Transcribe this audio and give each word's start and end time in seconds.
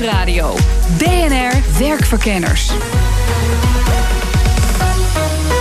Nieuwsradio. 0.00 0.54
BNR 0.98 1.78
Werkverkenners. 1.78 2.70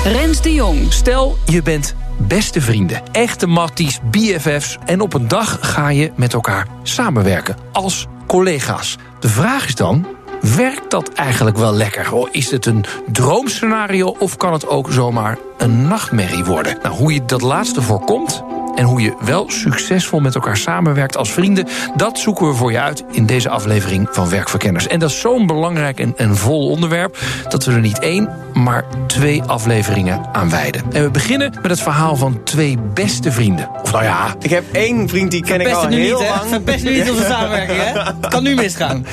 Rens 0.03 0.41
de 0.41 0.53
Jong. 0.53 0.93
Stel, 0.93 1.37
je 1.45 1.61
bent 1.61 1.95
beste 2.17 2.61
vrienden, 2.61 3.01
echte 3.11 3.47
matties, 3.47 3.99
BFF's... 4.11 4.77
en 4.85 5.01
op 5.01 5.13
een 5.13 5.27
dag 5.27 5.57
ga 5.61 5.89
je 5.89 6.11
met 6.15 6.33
elkaar 6.33 6.67
samenwerken 6.83 7.55
als 7.71 8.07
collega's. 8.27 8.97
De 9.19 9.29
vraag 9.29 9.67
is 9.67 9.75
dan, 9.75 10.07
werkt 10.55 10.91
dat 10.91 11.13
eigenlijk 11.13 11.57
wel 11.57 11.73
lekker? 11.73 12.27
Is 12.31 12.51
het 12.51 12.65
een 12.65 12.85
droomscenario 13.11 14.15
of 14.19 14.37
kan 14.37 14.53
het 14.53 14.67
ook 14.67 14.91
zomaar 14.91 15.37
een 15.57 15.87
nachtmerrie 15.87 16.43
worden? 16.43 16.77
Nou, 16.81 16.95
hoe 16.95 17.13
je 17.13 17.25
dat 17.25 17.41
laatste 17.41 17.81
voorkomt... 17.81 18.43
En 18.79 18.85
hoe 18.85 19.01
je 19.01 19.13
wel 19.19 19.49
succesvol 19.49 20.19
met 20.19 20.35
elkaar 20.35 20.57
samenwerkt 20.57 21.17
als 21.17 21.31
vrienden... 21.31 21.67
dat 21.95 22.19
zoeken 22.19 22.47
we 22.47 22.53
voor 22.53 22.71
je 22.71 22.79
uit 22.79 23.03
in 23.11 23.25
deze 23.25 23.49
aflevering 23.49 24.07
van 24.11 24.29
Werkverkenners. 24.29 24.87
En 24.87 24.99
dat 24.99 25.09
is 25.09 25.19
zo'n 25.19 25.47
belangrijk 25.47 25.99
en, 25.99 26.13
en 26.17 26.35
vol 26.35 26.69
onderwerp... 26.69 27.17
dat 27.49 27.65
we 27.65 27.71
er 27.71 27.79
niet 27.79 27.99
één, 27.99 28.29
maar 28.53 28.85
twee 29.07 29.43
afleveringen 29.43 30.29
aan 30.31 30.49
wijden. 30.49 30.83
En 30.91 31.03
we 31.03 31.11
beginnen 31.11 31.53
met 31.61 31.71
het 31.71 31.81
verhaal 31.81 32.15
van 32.15 32.43
twee 32.43 32.77
beste 32.93 33.31
vrienden. 33.31 33.69
Of 33.83 33.91
nou 33.91 34.03
ja... 34.03 34.35
Ik 34.39 34.49
heb 34.49 34.63
één 34.71 35.09
vriend 35.09 35.31
die 35.31 35.43
ken 35.43 35.61
ik 35.61 35.67
al 35.67 35.87
heel 35.87 36.17
niet, 36.17 36.27
hè? 36.27 36.29
lang. 36.29 36.49
Verpest 36.49 36.83
nu 36.83 36.93
niet 36.93 37.09
onze 37.09 37.23
samenwerking, 37.23 37.79
hè? 37.81 37.99
Het 38.01 38.27
kan 38.27 38.43
nu 38.43 38.55
misgaan. 38.55 39.05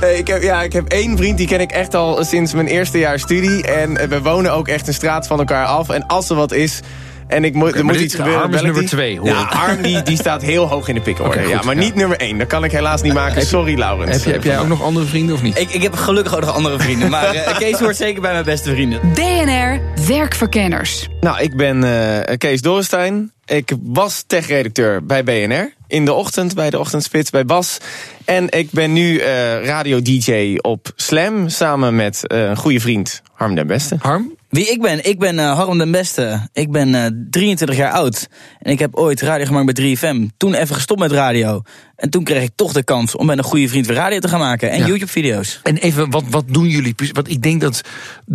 Eh, 0.00 0.18
ik 0.18 0.26
heb, 0.26 0.42
ja, 0.42 0.62
ik 0.62 0.72
heb 0.72 0.88
één 0.88 1.16
vriend 1.16 1.38
die 1.38 1.46
ken 1.46 1.60
ik 1.60 1.70
echt 1.70 1.94
al 1.94 2.24
sinds 2.24 2.52
mijn 2.52 2.66
eerste 2.66 2.98
jaar 2.98 3.18
studie. 3.18 3.66
En 3.66 3.96
eh, 3.96 4.08
we 4.08 4.22
wonen 4.22 4.52
ook 4.52 4.68
echt 4.68 4.88
een 4.88 4.94
straat 4.94 5.26
van 5.26 5.38
elkaar 5.38 5.66
af. 5.66 5.88
En 5.88 6.06
als 6.06 6.30
er 6.30 6.36
wat 6.36 6.52
is... 6.52 6.80
En 7.28 7.44
ik 7.44 7.54
moet, 7.54 7.74
er 7.74 7.84
moet 7.84 7.92
dit- 7.92 8.02
iets 8.02 8.14
gebeuren. 8.14 8.40
Harm 8.40 8.54
is 8.54 8.62
nummer 8.62 8.86
twee, 8.86 9.18
hoor 9.18 9.28
Ja, 9.28 9.40
ik. 9.40 9.52
Arm 9.52 9.82
die, 9.82 10.02
die 10.02 10.16
staat 10.16 10.42
heel 10.42 10.68
hoog 10.68 10.88
in 10.88 10.94
de 10.94 11.00
goed, 11.00 11.34
ja, 11.48 11.60
maar 11.64 11.74
ja. 11.74 11.80
niet 11.80 11.94
nummer 11.94 12.16
één. 12.16 12.38
Dat 12.38 12.46
kan 12.46 12.64
ik 12.64 12.72
helaas 12.72 13.02
niet 13.02 13.12
maken. 13.12 13.46
Sorry, 13.46 13.78
Laurens. 13.78 14.10
Heb, 14.16 14.24
je, 14.24 14.30
heb 14.30 14.44
jij 14.44 14.58
ook 14.58 14.68
nog 14.68 14.82
andere 14.82 15.06
vrienden 15.06 15.34
of 15.34 15.42
niet? 15.42 15.58
Ik, 15.58 15.70
ik 15.70 15.82
heb 15.82 15.94
gelukkig 15.94 16.34
ook 16.34 16.40
nog 16.40 16.54
andere 16.54 16.78
vrienden. 16.78 17.10
Maar 17.10 17.34
eh, 17.34 17.58
Kees 17.58 17.78
hoort 17.78 17.96
zeker 17.96 18.20
bij 18.20 18.32
mijn 18.32 18.44
beste 18.44 18.70
vrienden. 18.70 19.00
BNR 19.14 19.80
Werkverkenners. 20.06 21.08
Nou, 21.20 21.40
ik 21.40 21.56
ben 21.56 21.84
eh, 21.84 22.36
Kees 22.36 22.60
Dorrestein. 22.60 23.32
Ik 23.46 23.72
was 23.82 24.24
tech-redacteur 24.26 25.04
bij 25.04 25.24
BNR. 25.24 25.72
In 25.86 26.04
de 26.04 26.12
ochtend, 26.12 26.54
bij 26.54 26.70
de 26.70 26.78
ochtendspits, 26.78 27.30
bij 27.30 27.44
Bas. 27.44 27.78
En 28.24 28.50
ik 28.50 28.70
ben 28.70 28.92
nu 28.92 29.18
eh, 29.18 29.64
radio-dj 29.64 30.58
op 30.60 30.92
Slam. 30.96 31.48
Samen 31.48 31.96
met 31.96 32.26
eh, 32.26 32.42
een 32.42 32.56
goede 32.56 32.80
vriend, 32.80 33.22
Harm 33.34 33.54
den 33.54 33.66
Beste. 33.66 33.96
Harm? 34.00 34.36
Wie 34.48 34.70
ik 34.70 34.80
ben? 34.80 35.04
Ik 35.08 35.18
ben 35.18 35.38
eh, 35.38 35.56
Harm 35.56 35.78
den 35.78 35.90
Beste. 35.90 36.48
Ik 36.52 36.70
ben 36.70 36.94
eh, 36.94 37.10
23 37.30 37.76
jaar 37.76 37.92
oud. 37.92 38.28
En 38.58 38.72
ik 38.72 38.78
heb 38.78 38.96
ooit 38.96 39.20
radio 39.20 39.46
gemaakt 39.46 39.74
bij 39.74 39.96
3FM. 39.96 40.36
Toen 40.36 40.54
even 40.54 40.74
gestopt 40.74 41.00
met 41.00 41.12
radio. 41.12 41.62
En 41.96 42.10
toen 42.10 42.24
kreeg 42.24 42.42
ik 42.42 42.50
toch 42.54 42.72
de 42.72 42.84
kans 42.84 43.16
om 43.16 43.26
met 43.26 43.38
een 43.38 43.44
goede 43.44 43.68
vriend 43.68 43.86
weer 43.86 43.96
radio 43.96 44.18
te 44.18 44.28
gaan 44.28 44.38
maken. 44.38 44.70
En 44.70 44.78
Ja. 44.78 44.86
YouTube-video's. 44.86 45.60
En 45.62 45.76
even, 45.76 46.10
wat, 46.10 46.24
wat 46.30 46.44
doen 46.46 46.68
jullie 46.68 46.94
precies? 46.94 47.14
Want 47.14 47.30
ik 47.30 47.42
denk 47.42 47.60
dat 47.60 47.80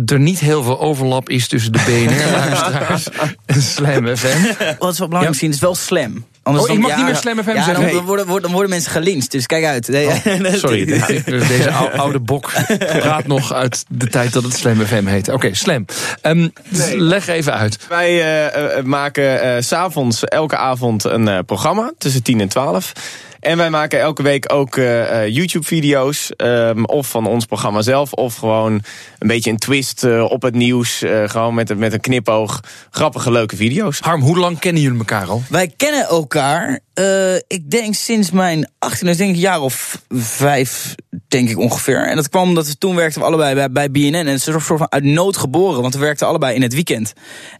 er 0.06 0.20
niet 0.20 0.38
heel 0.40 0.62
veel 0.62 0.80
overlap 0.80 1.28
is 1.28 1.48
tussen 1.48 1.72
de 1.72 1.78
BNR-luisteraars 1.86 3.08
en 3.46 3.62
Slam 3.62 4.16
FM. 4.16 4.44
Wat 4.78 4.92
is 4.92 4.98
wel 4.98 5.08
belangrijk 5.08 5.28
misschien, 5.28 5.50
is 5.50 5.60
wel 5.60 5.74
slam. 5.74 6.24
Oh, 6.44 6.68
ik 6.70 6.78
mag 6.78 6.96
niet 6.96 7.04
meer 7.04 7.16
Slam 7.16 7.42
FM 7.42 7.50
ja, 7.50 7.64
zeggen. 7.64 7.74
Dan, 7.92 8.04
worden, 8.04 8.26
worden, 8.26 8.42
dan 8.42 8.50
worden 8.52 8.70
mensen 8.70 8.90
gelinst, 8.92 9.30
dus 9.30 9.46
kijk 9.46 9.64
uit. 9.64 9.88
Nee, 9.88 10.08
Sorry, 10.58 10.84
dus 10.84 11.48
deze 11.48 11.70
ou- 11.70 11.96
oude 11.96 12.20
bok 12.20 12.52
praat 12.78 13.26
nog 13.26 13.52
uit 13.52 13.84
de 13.88 14.06
tijd 14.06 14.32
dat 14.32 14.42
het 14.42 14.56
Slam 14.56 14.80
FM 14.86 15.06
heette. 15.06 15.32
Oké, 15.32 15.54
Slam. 15.54 15.84
Ehm, 16.20 16.48
Leg 16.96 17.26
even 17.26 17.52
uit. 17.54 17.78
Wij 17.88 18.08
eh, 18.20 18.76
eh, 18.78 18.84
maken 18.84 19.40
eh, 19.42 19.62
s 19.62 19.66
s'avonds 19.66 20.24
elke 20.24 20.56
avond 20.56 21.04
een 21.04 21.28
eh, 21.28 21.38
programma 21.46 21.92
tussen 21.98 22.22
10 22.22 22.40
en 22.40 22.48
12. 22.48 22.92
En 23.40 23.56
wij 23.56 23.70
maken 23.70 24.00
elke 24.00 24.22
week 24.22 24.52
ook 24.52 24.76
eh, 24.76 25.22
eh, 25.24 25.34
YouTube-video's. 25.34 26.30
ehm, 26.36 26.84
of 26.84 27.06
van 27.08 27.26
ons 27.26 27.44
programma 27.44 27.82
zelf. 27.82 28.12
Of 28.12 28.34
gewoon 28.36 28.72
een 29.18 29.28
beetje 29.28 29.50
een 29.50 29.58
twist 29.58 30.04
op 30.28 30.42
het 30.42 30.54
nieuws. 30.54 31.02
eh, 31.02 31.22
gewoon 31.28 31.54
met, 31.54 31.70
een- 31.70 31.78
met 31.78 31.92
een 31.92 32.00
knipoog. 32.00 32.60
Grappige, 32.90 33.30
leuke 33.30 33.56
video's. 33.56 33.98
Harm, 34.00 34.20
hoe 34.20 34.38
lang 34.38 34.58
kennen 34.58 34.82
jullie 34.82 34.98
elkaar 34.98 35.26
al? 35.26 35.42
Wij 35.48 35.72
kennen 35.76 36.08
elkaar, 36.34 36.80
eh, 36.94 37.34
ik 37.34 37.70
denk 37.70 37.94
sinds 37.94 38.30
mijn 38.30 38.70
18, 38.78 39.06
dus 39.06 39.16
denk 39.16 39.30
ik 39.30 39.36
een 39.36 39.42
jaar 39.42 39.60
of 39.60 40.02
vijf, 40.10 40.94
denk 41.28 41.48
ik 41.48 41.58
ongeveer. 41.58 42.06
En 42.06 42.16
dat 42.16 42.28
kwam 42.28 42.48
omdat 42.48 42.66
we 42.66 42.78
toen 42.78 42.94
werkten 42.94 43.20
we 43.20 43.26
allebei 43.26 43.54
bij, 43.54 43.70
bij 43.70 43.90
BNN. 43.90 44.14
En 44.14 44.26
het 44.26 44.38
is 44.40 44.46
een 44.46 44.60
soort 44.60 44.78
van 44.78 44.92
uit 44.92 45.04
nood 45.04 45.36
geboren, 45.36 45.82
want 45.82 45.94
we 45.94 46.00
werkten 46.00 46.26
allebei 46.26 46.54
in 46.54 46.62
het 46.62 46.74
weekend. 46.74 47.12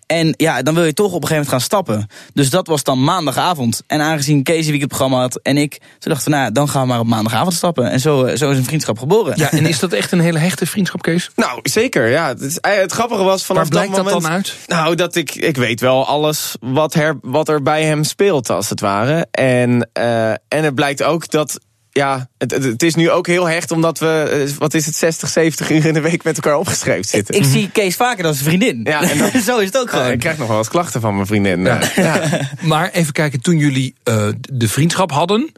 En 0.06 0.34
ja, 0.36 0.62
dan 0.62 0.74
wil 0.74 0.84
je 0.84 0.92
toch 0.92 1.12
op 1.12 1.22
een 1.22 1.28
gegeven 1.28 1.34
moment 1.34 1.50
gaan 1.50 1.60
stappen. 1.60 2.06
Dus 2.32 2.50
dat 2.50 2.66
was 2.66 2.82
dan 2.82 3.04
maandagavond. 3.04 3.82
En 3.86 4.00
aangezien 4.00 4.42
Kees 4.42 4.64
een 4.64 4.70
weekendprogramma 4.70 5.18
had 5.18 5.40
en 5.42 5.56
ik, 5.56 5.78
toen 5.98 6.12
dachten 6.12 6.30
we, 6.30 6.36
nou, 6.36 6.52
dan 6.52 6.68
gaan 6.68 6.82
we 6.82 6.88
maar 6.88 7.00
op 7.00 7.06
maandagavond 7.06 7.54
stappen. 7.54 7.90
En 7.90 8.00
zo, 8.00 8.24
eh, 8.24 8.36
zo 8.36 8.50
is 8.50 8.56
een 8.56 8.64
vriendschap 8.64 8.98
geboren. 8.98 9.32
Ja, 9.36 9.50
en 9.50 9.66
is 9.66 9.78
dat 9.78 9.92
echt 9.92 10.12
een 10.12 10.20
hele 10.20 10.38
hechte 10.38 10.66
vriendschap, 10.66 11.02
Kees? 11.02 11.30
Nou, 11.44 11.60
zeker. 11.62 12.08
Ja, 12.08 12.28
het, 12.28 12.40
is, 12.40 12.58
eh, 12.58 12.76
het 12.76 12.92
grappige 12.92 13.22
was 13.22 13.44
vanaf 13.44 13.62
Waar 13.62 13.70
blijkt 13.70 13.94
dat 13.94 14.04
moment, 14.04 14.22
dan 14.22 14.32
uit? 14.32 14.56
Nou, 14.66 14.94
dat 14.94 15.14
ik, 15.14 15.34
ik 15.34 15.56
weet 15.56 15.80
wel 15.80 16.06
alles 16.06 16.56
wat, 16.60 16.94
her, 16.94 17.18
wat 17.22 17.48
er 17.48 17.62
bij 17.62 17.84
hem 17.84 18.04
speelt, 18.04 18.50
als 18.50 18.68
het 18.68 18.80
ware. 18.80 19.23
En, 19.30 19.88
eh, 19.92 20.30
en 20.30 20.38
het 20.48 20.74
blijkt 20.74 21.02
ook 21.02 21.30
dat. 21.30 21.60
Ja, 21.90 22.28
het, 22.38 22.50
het, 22.50 22.82
is 22.82 22.94
nu 22.94 23.10
ook 23.10 23.26
heel 23.26 23.48
hecht 23.48 23.70
omdat 23.70 23.98
we, 23.98 24.44
eh, 24.46 24.56
wat 24.58 24.74
is 24.74 24.86
het, 24.86 24.94
60, 24.94 25.28
70 25.28 25.70
uur 25.70 25.86
in 25.86 25.94
de 25.94 26.00
week 26.00 26.24
met 26.24 26.36
elkaar 26.36 26.58
opgeschreven 26.58 27.04
zitten. 27.04 27.34
Ik 27.34 27.44
zie 27.44 27.70
Kees 27.70 27.96
vaker 27.96 28.22
dan 28.22 28.34
zijn 28.34 28.44
vriendin. 28.48 28.80
Ja, 28.84 29.10
en 29.10 29.18
dat- 29.18 29.42
zo 29.48 29.58
is 29.58 29.66
het 29.66 29.78
ook 29.78 29.90
Ja, 29.90 29.96
gewoon. 29.96 30.12
ik 30.12 30.18
krijg 30.18 30.38
nog 30.38 30.48
wel 30.48 30.58
eens 30.58 30.68
klachten 30.68 31.00
van 31.00 31.14
mijn 31.14 31.26
vriendin. 31.26 31.62
Ja. 31.64 31.80
Maar 32.62 32.90
even 32.90 33.12
kijken, 33.12 33.40
toen 33.40 33.58
jullie 33.58 33.94
eh, 34.02 34.28
de 34.40 34.68
vriendschap 34.68 35.10
hadden, 35.12 35.52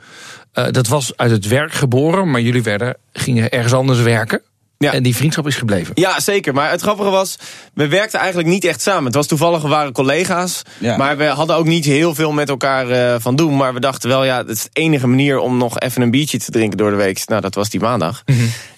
eh, 0.53 0.67
dat 0.71 0.87
was 0.87 1.17
uit 1.17 1.31
het 1.31 1.47
werk 1.47 1.73
geboren, 1.73 2.31
maar 2.31 2.41
jullie 2.41 2.63
werden, 2.63 2.97
gingen 3.13 3.51
ergens 3.51 3.73
anders 3.73 4.01
werken. 4.01 4.41
Ja. 4.79 4.93
En 4.93 5.03
die 5.03 5.17
vriendschap 5.17 5.47
is 5.47 5.57
gebleven. 5.57 5.93
Ja, 5.95 6.21
zeker. 6.21 6.55
Maar 6.55 6.71
het 6.71 6.81
grappige 6.81 7.11
was, 7.11 7.39
we 7.75 7.89
werkten 7.89 8.19
eigenlijk 8.19 8.49
niet 8.49 8.65
echt 8.65 8.81
samen. 8.81 9.05
Het 9.05 9.15
was 9.15 9.27
toevallig, 9.27 9.63
we 9.63 9.69
waren 9.69 9.93
collega's. 9.93 10.63
Ja. 10.79 10.97
Maar 10.97 11.17
we 11.17 11.25
hadden 11.25 11.57
ook 11.57 11.67
niet 11.67 11.85
heel 11.85 12.15
veel 12.15 12.33
met 12.33 12.49
elkaar 12.49 12.91
eh, 12.91 13.21
van 13.21 13.37
doen. 13.37 13.57
Maar 13.57 13.75
we 13.75 13.81
dachten 13.81 14.09
wel, 14.09 14.25
ja, 14.25 14.43
dat 14.43 14.57
is 14.57 14.63
de 14.63 14.69
enige 14.73 15.07
manier 15.07 15.39
om 15.39 15.57
nog 15.57 15.79
even 15.79 16.03
een 16.03 16.11
biertje 16.11 16.39
te 16.39 16.51
drinken 16.51 16.79
door 16.79 16.91
de 16.91 16.97
week. 16.97 17.23
Nou, 17.27 17.41
dat 17.41 17.55
was 17.55 17.71
die 17.71 17.81
maandag. 17.81 18.23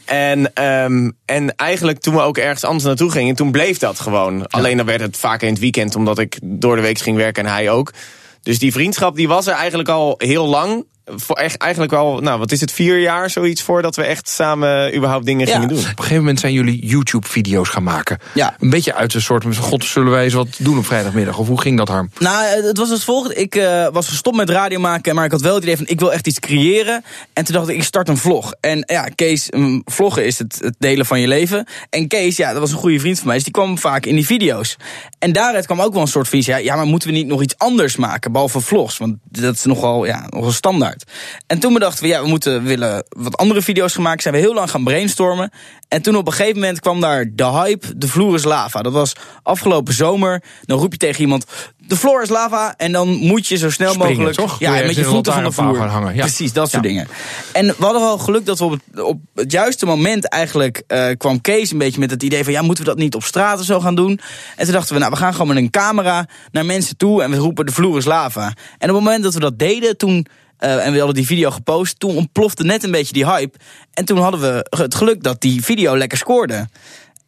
En, 0.04 0.54
ehm, 0.54 1.10
en 1.24 1.56
eigenlijk 1.56 2.00
toen 2.00 2.14
we 2.14 2.20
ook 2.20 2.38
ergens 2.38 2.64
anders 2.64 2.84
naartoe 2.84 3.10
gingen, 3.10 3.34
toen 3.34 3.50
bleef 3.50 3.78
dat 3.78 4.00
gewoon. 4.00 4.46
Alleen 4.46 4.76
dan 4.76 4.86
werd 4.86 5.00
het 5.00 5.16
vaker 5.16 5.46
in 5.46 5.52
het 5.52 5.62
weekend, 5.62 5.96
omdat 5.96 6.18
ik 6.18 6.38
door 6.42 6.76
de 6.76 6.82
week 6.82 6.98
ging 6.98 7.16
werken 7.16 7.44
en 7.44 7.52
hij 7.52 7.70
ook. 7.70 7.92
Dus 8.42 8.58
die 8.58 8.72
vriendschap 8.72 9.16
die 9.16 9.28
was 9.28 9.46
er 9.46 9.54
eigenlijk 9.54 9.88
al 9.88 10.14
heel 10.18 10.46
lang. 10.46 10.84
Voor 11.16 11.36
echt, 11.36 11.56
eigenlijk 11.56 11.92
wel, 11.92 12.18
nou 12.18 12.38
wat 12.38 12.52
is 12.52 12.60
het, 12.60 12.72
vier 12.72 12.98
jaar 12.98 13.30
zoiets 13.30 13.62
voordat 13.62 13.96
we 13.96 14.02
echt 14.02 14.28
samen 14.28 14.96
überhaupt 14.96 15.26
dingen 15.26 15.46
Ja. 15.46 15.52
gingen 15.52 15.68
doen. 15.68 15.78
Op 15.78 15.84
een 15.84 15.96
gegeven 15.96 16.16
moment 16.16 16.40
zijn 16.40 16.52
jullie 16.52 16.86
YouTube-video's 16.86 17.68
gaan 17.68 17.82
maken. 17.82 18.18
Ja. 18.34 18.56
Een 18.58 18.70
beetje 18.70 18.94
uit 18.94 19.14
een 19.14 19.22
soort 19.22 19.42
van, 19.42 19.54
god, 19.54 19.84
zullen 19.84 20.10
wij 20.10 20.24
eens 20.24 20.32
wat 20.32 20.48
doen 20.58 20.78
op 20.78 20.86
vrijdagmiddag? 20.86 21.38
Of 21.38 21.46
hoe 21.46 21.60
ging 21.60 21.76
dat, 21.76 21.88
Harm? 21.88 22.10
Nou, 22.18 22.44
eh, 22.44 22.64
het 22.64 22.78
was 22.78 22.90
als 22.90 23.04
volgt. 23.04 23.38
Ik 23.38 23.54
eh, 23.54 23.88
was 23.92 24.08
gestopt 24.08 24.36
met 24.36 24.50
radio 24.50 24.78
maken, 24.78 25.14
maar 25.14 25.24
ik 25.24 25.30
had 25.30 25.40
wel 25.40 25.54
het 25.54 25.62
idee 25.62 25.76
van 25.76 25.86
ik 25.86 25.98
wil 26.00 26.12
echt 26.12 26.26
iets 26.26 26.40
creëren. 26.40 27.04
En 27.32 27.44
toen 27.44 27.54
dacht 27.54 27.68
ik, 27.68 27.76
ik 27.76 27.82
start 27.82 28.08
een 28.08 28.16
vlog. 28.16 28.52
En 28.60 28.82
ja, 28.86 29.08
Kees, 29.14 29.50
mm, 29.50 29.82
vloggen 29.84 30.24
is 30.26 30.38
het, 30.38 30.58
het 30.62 30.74
delen 30.78 31.06
van 31.06 31.20
je 31.20 31.28
leven. 31.28 31.66
En 31.90 32.08
Kees, 32.08 32.36
ja, 32.36 32.50
dat 32.50 32.60
was 32.60 32.72
een 32.72 32.78
goede 32.78 33.00
vriend 33.00 33.16
van 33.18 33.26
mij, 33.26 33.34
dus 33.34 33.44
die 33.44 33.52
kwam 33.52 33.78
vaak 33.78 34.06
in 34.06 34.14
die 34.14 34.26
video's. 34.26 34.76
En 35.18 35.32
daaruit 35.32 35.66
kwam 35.66 35.80
ook 35.80 35.92
wel 35.92 36.02
een 36.02 36.08
soort 36.08 36.28
visie. 36.28 36.52
Ja, 36.52 36.58
ja, 36.58 36.76
maar 36.76 36.86
moeten 36.86 37.08
we 37.08 37.14
niet 37.14 37.26
nog 37.26 37.42
iets 37.42 37.58
anders 37.58 37.96
maken, 37.96 38.32
behalve 38.32 38.60
vlogs? 38.60 38.98
Want 38.98 39.16
dat 39.30 39.54
is 39.54 39.64
nogal, 39.64 40.06
ja, 40.06 40.26
nogal 40.28 40.52
standaard. 40.52 40.97
En 41.46 41.58
toen 41.58 41.72
bedachten 41.72 42.02
we, 42.02 42.08
ja, 42.08 42.22
we 42.22 42.28
moeten 42.28 42.62
willen 42.62 43.04
wat 43.08 43.36
andere 43.36 43.62
video's 43.62 43.96
maken. 43.96 44.22
Zijn 44.22 44.34
we 44.34 44.40
heel 44.40 44.54
lang 44.54 44.70
gaan 44.70 44.84
brainstormen. 44.84 45.50
En 45.88 46.02
toen 46.02 46.16
op 46.16 46.26
een 46.26 46.32
gegeven 46.32 46.60
moment 46.60 46.80
kwam 46.80 47.00
daar 47.00 47.26
de 47.32 47.44
hype, 47.44 47.98
de 47.98 48.08
vloer 48.08 48.34
is 48.34 48.44
lava. 48.44 48.82
Dat 48.82 48.92
was 48.92 49.12
afgelopen 49.42 49.94
zomer. 49.94 50.42
Dan 50.62 50.78
roep 50.78 50.92
je 50.92 50.98
tegen 50.98 51.20
iemand, 51.20 51.44
de 51.76 51.96
floor 51.96 52.22
is 52.22 52.28
lava. 52.28 52.74
En 52.76 52.92
dan 52.92 53.08
moet 53.08 53.46
je 53.46 53.56
zo 53.56 53.70
snel 53.70 53.92
Springen, 53.92 54.16
mogelijk... 54.16 54.36
toch? 54.36 54.58
Ja, 54.58 54.70
met 54.70 54.94
je 54.94 55.04
voeten 55.04 55.32
van 55.32 55.44
de 55.44 55.52
vloer. 55.52 55.76
gaan 55.76 55.88
hangen, 55.88 56.14
ja. 56.14 56.20
Precies, 56.20 56.52
dat 56.52 56.70
soort 56.70 56.82
dingen. 56.82 57.08
En 57.52 57.66
we 57.66 57.84
hadden 57.84 58.00
wel 58.00 58.18
geluk 58.18 58.46
dat 58.46 58.58
we 58.58 58.64
op 58.64 58.70
het, 58.70 59.00
op 59.00 59.20
het 59.34 59.52
juiste 59.52 59.86
moment 59.86 60.28
eigenlijk... 60.28 60.82
eh, 60.86 61.06
kwam 61.16 61.40
Kees 61.40 61.70
een 61.70 61.78
beetje 61.78 62.00
met 62.00 62.10
het 62.10 62.22
idee 62.22 62.44
van... 62.44 62.52
ja, 62.52 62.62
moeten 62.62 62.84
we 62.84 62.90
dat 62.90 62.98
niet 62.98 63.14
op 63.14 63.24
straat 63.24 63.58
of 63.58 63.64
zo 63.64 63.80
gaan 63.80 63.94
doen? 63.94 64.20
En 64.56 64.64
toen 64.64 64.74
dachten 64.74 64.94
we, 64.94 65.00
nou, 65.00 65.12
we 65.12 65.18
gaan 65.18 65.32
gewoon 65.32 65.48
met 65.48 65.56
een 65.56 65.70
camera 65.70 66.26
naar 66.52 66.66
mensen 66.66 66.96
toe... 66.96 67.22
en 67.22 67.30
we 67.30 67.36
roepen, 67.36 67.66
de 67.66 67.72
vloer 67.72 67.98
is 67.98 68.04
lava. 68.04 68.46
En 68.78 68.88
op 68.90 68.96
het 68.96 69.04
moment 69.04 69.22
dat 69.22 69.34
we 69.34 69.40
dat 69.40 69.58
deden, 69.58 69.96
toen 69.96 70.26
Eh, 70.58 70.86
en 70.86 70.92
we 70.92 70.98
hadden 70.98 71.16
die 71.16 71.26
video 71.26 71.50
gepost. 71.50 72.00
Toen 72.00 72.16
ontplofte 72.16 72.64
net 72.64 72.84
een 72.84 72.90
beetje 72.90 73.12
die 73.12 73.26
hype. 73.26 73.58
En 73.92 74.04
toen 74.04 74.18
hadden 74.18 74.40
we 74.40 74.66
het 74.76 74.94
geluk 74.94 75.22
dat 75.22 75.40
die 75.40 75.64
video 75.64 75.96
lekker 75.96 76.18
scoorde. 76.18 76.68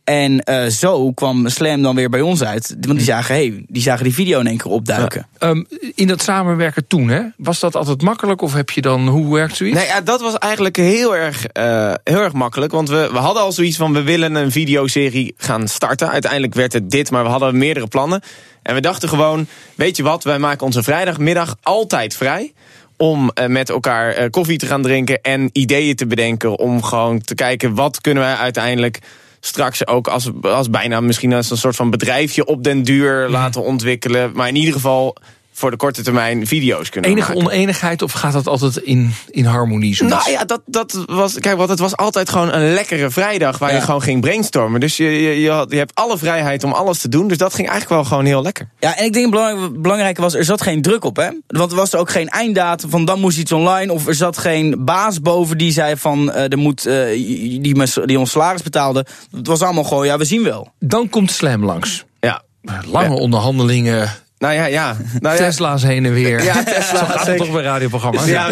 En 0.04 0.40
eh, 0.40 0.66
zo 0.66 1.12
kwam 1.12 1.48
Slam 1.48 1.82
dan 1.82 1.94
weer 1.94 2.10
bij 2.10 2.20
ons 2.20 2.42
uit. 2.42 2.76
Want 2.80 2.96
die 2.96 3.06
zagen, 3.06 3.34
hey, 3.34 3.64
die 3.66 3.82
zagen 3.82 4.04
die 4.04 4.14
video 4.14 4.40
in 4.40 4.46
één 4.46 4.56
keer 4.56 4.70
opduiken. 4.70 5.26
Ehm, 5.38 5.62
in 5.94 6.06
dat 6.06 6.22
samenwerken 6.22 6.86
toen, 6.86 7.08
hè, 7.08 7.22
was 7.36 7.60
dat 7.60 7.76
altijd 7.76 8.02
makkelijk? 8.02 8.42
Of 8.42 8.54
heb 8.54 8.70
je 8.70 8.80
dan, 8.80 9.08
hoe 9.08 9.34
werkt 9.34 9.56
zoiets? 9.56 9.78
Nee, 9.78 9.86
ja, 9.86 10.00
dat 10.00 10.20
was 10.20 10.38
eigenlijk 10.38 10.76
heel 10.76 11.16
erg, 11.16 11.46
eh, 11.46 11.94
heel 12.04 12.20
erg 12.20 12.32
makkelijk. 12.32 12.72
Want 12.72 12.88
we, 12.88 13.08
we 13.12 13.18
hadden 13.18 13.42
al 13.42 13.52
zoiets 13.52 13.76
van, 13.76 13.92
we 13.92 14.02
willen 14.02 14.34
een 14.34 14.50
videoserie 14.50 15.34
gaan 15.36 15.68
starten. 15.68 16.10
Uiteindelijk 16.10 16.54
werd 16.54 16.72
het 16.72 16.90
dit, 16.90 17.10
maar 17.10 17.24
we 17.24 17.30
hadden 17.30 17.58
meerdere 17.58 17.86
plannen. 17.86 18.20
En 18.62 18.74
we 18.74 18.80
dachten 18.80 19.08
gewoon, 19.08 19.46
weet 19.74 19.96
je 19.96 20.02
wat, 20.02 20.24
wij 20.24 20.38
maken 20.38 20.66
onze 20.66 20.82
vrijdagmiddag 20.82 21.56
altijd 21.62 22.16
vrij 22.16 22.52
om 23.00 23.31
eh, 23.35 23.47
met 23.47 23.70
elkaar 23.70 24.12
eh, 24.12 24.31
koffie 24.31 24.58
te 24.58 24.67
gaan 24.67 24.82
drinken 24.82 25.23
en 25.23 25.50
ideeën 25.52 25.97
te 25.97 26.06
bedenken. 26.06 26.58
Om 26.58 26.82
gewoon 26.82 27.20
te 27.20 27.35
kijken 27.35 27.75
wat 27.75 28.00
kunnen 28.00 28.23
wij 28.23 28.35
uiteindelijk 28.35 28.99
straks 29.41 29.87
ook 29.87 30.08
als, 30.08 30.31
als 30.43 30.70
bijna 30.70 31.00
misschien 31.00 31.32
als 31.32 31.50
een 31.50 31.56
soort 31.56 31.76
van 31.76 31.91
bedrijfje 31.91 32.44
op 32.44 32.64
den 32.64 32.82
duur 32.82 33.29
laten 33.29 33.62
ontwikkelen. 33.62 34.32
Maar 34.35 34.49
in 34.49 34.56
ieder 34.56 34.73
geval 34.73 35.17
voor 35.60 35.70
de 35.70 35.76
korte 35.76 36.02
termijn 36.02 36.46
video's 36.46 36.88
kunnen 36.88 37.10
Enige 37.10 37.32
maken. 37.32 37.46
oneenigheid 37.46 38.02
of 38.02 38.12
gaat 38.12 38.32
dat 38.32 38.46
altijd 38.46 38.76
in, 38.76 39.14
in 39.30 39.44
harmonie? 39.44 39.94
zoiets? 39.94 40.16
Nou 40.16 40.30
ja, 40.30 40.44
dat, 40.44 40.60
dat 40.66 41.04
was. 41.06 41.38
Kijk, 41.38 41.56
want 41.56 41.68
het 41.70 41.78
was 41.78 41.96
altijd 41.96 42.28
gewoon 42.30 42.52
een 42.52 42.72
lekkere 42.74 43.10
vrijdag 43.10 43.58
waar 43.58 43.74
je 43.74 43.80
gewoon 43.80 44.02
ging 44.02 44.20
brainstormen. 44.20 44.80
Dus 44.80 44.96
je, 44.96 45.04
je, 45.22 45.40
je, 45.40 45.50
had- 45.50 45.70
je 45.70 45.76
hebt 45.76 45.94
alle 45.94 46.18
vrijheid 46.18 46.64
om 46.64 46.72
alles 46.72 46.98
te 46.98 47.08
doen. 47.08 47.28
Dus 47.28 47.36
dat 47.38 47.54
ging 47.54 47.68
eigenlijk 47.68 48.00
wel 48.00 48.10
gewoon 48.10 48.24
heel 48.24 48.42
lekker. 48.42 48.68
Ja, 48.78 48.96
en 48.96 49.04
ik 49.04 49.12
denk 49.12 49.24
het 49.24 49.34
belang- 49.34 49.80
belangrijke 49.82 50.20
was, 50.20 50.34
er 50.34 50.44
zat 50.44 50.62
geen 50.62 50.82
druk 50.82 51.04
op, 51.04 51.16
hè? 51.16 51.28
Want 51.46 51.70
er 51.70 51.76
was 51.76 51.92
er 51.92 51.98
ook 51.98 52.10
geen 52.10 52.28
einddatum 52.28 52.90
van 52.90 53.04
dan 53.04 53.20
moest 53.20 53.38
iets 53.38 53.52
online. 53.52 53.92
Of 53.92 54.06
er 54.06 54.14
zat 54.14 54.38
geen 54.38 54.84
baas 54.84 55.20
boven 55.20 55.58
die 55.58 55.72
zei 55.72 55.96
van, 55.96 56.32
eh 56.32 56.52
er 56.52 56.58
moet, 56.58 56.86
eh, 56.86 57.04
die, 57.06 57.74
die 58.06 58.18
ons 58.18 58.30
salaris 58.30 58.62
betaalde. 58.62 59.06
Het 59.36 59.46
was 59.46 59.62
allemaal 59.62 59.84
gewoon, 59.84 60.06
ja, 60.06 60.18
we 60.18 60.24
zien 60.24 60.42
wel. 60.42 60.72
Dan 60.78 61.08
komt 61.08 61.30
Slam 61.30 61.64
langs. 61.64 62.04
Ja. 62.20 62.42
Lange 62.90 63.14
onderhandelingen, 63.14 64.10
Nou 64.40 64.54
ja, 64.54 64.64
ja. 64.64 64.96
Nou 65.19 65.37
ja. 65.37 65.44
Tesla's 65.44 65.82
heen 65.82 66.04
en 66.04 66.12
weer. 66.12 66.42
Ja, 66.42 66.62
Tesla, 66.64 66.98
Zo 66.98 67.04
gaat 67.04 67.37
toch 67.37 67.52
bij 67.52 67.62
radioprogramma's? 67.62 68.26
Ja, 68.26 68.50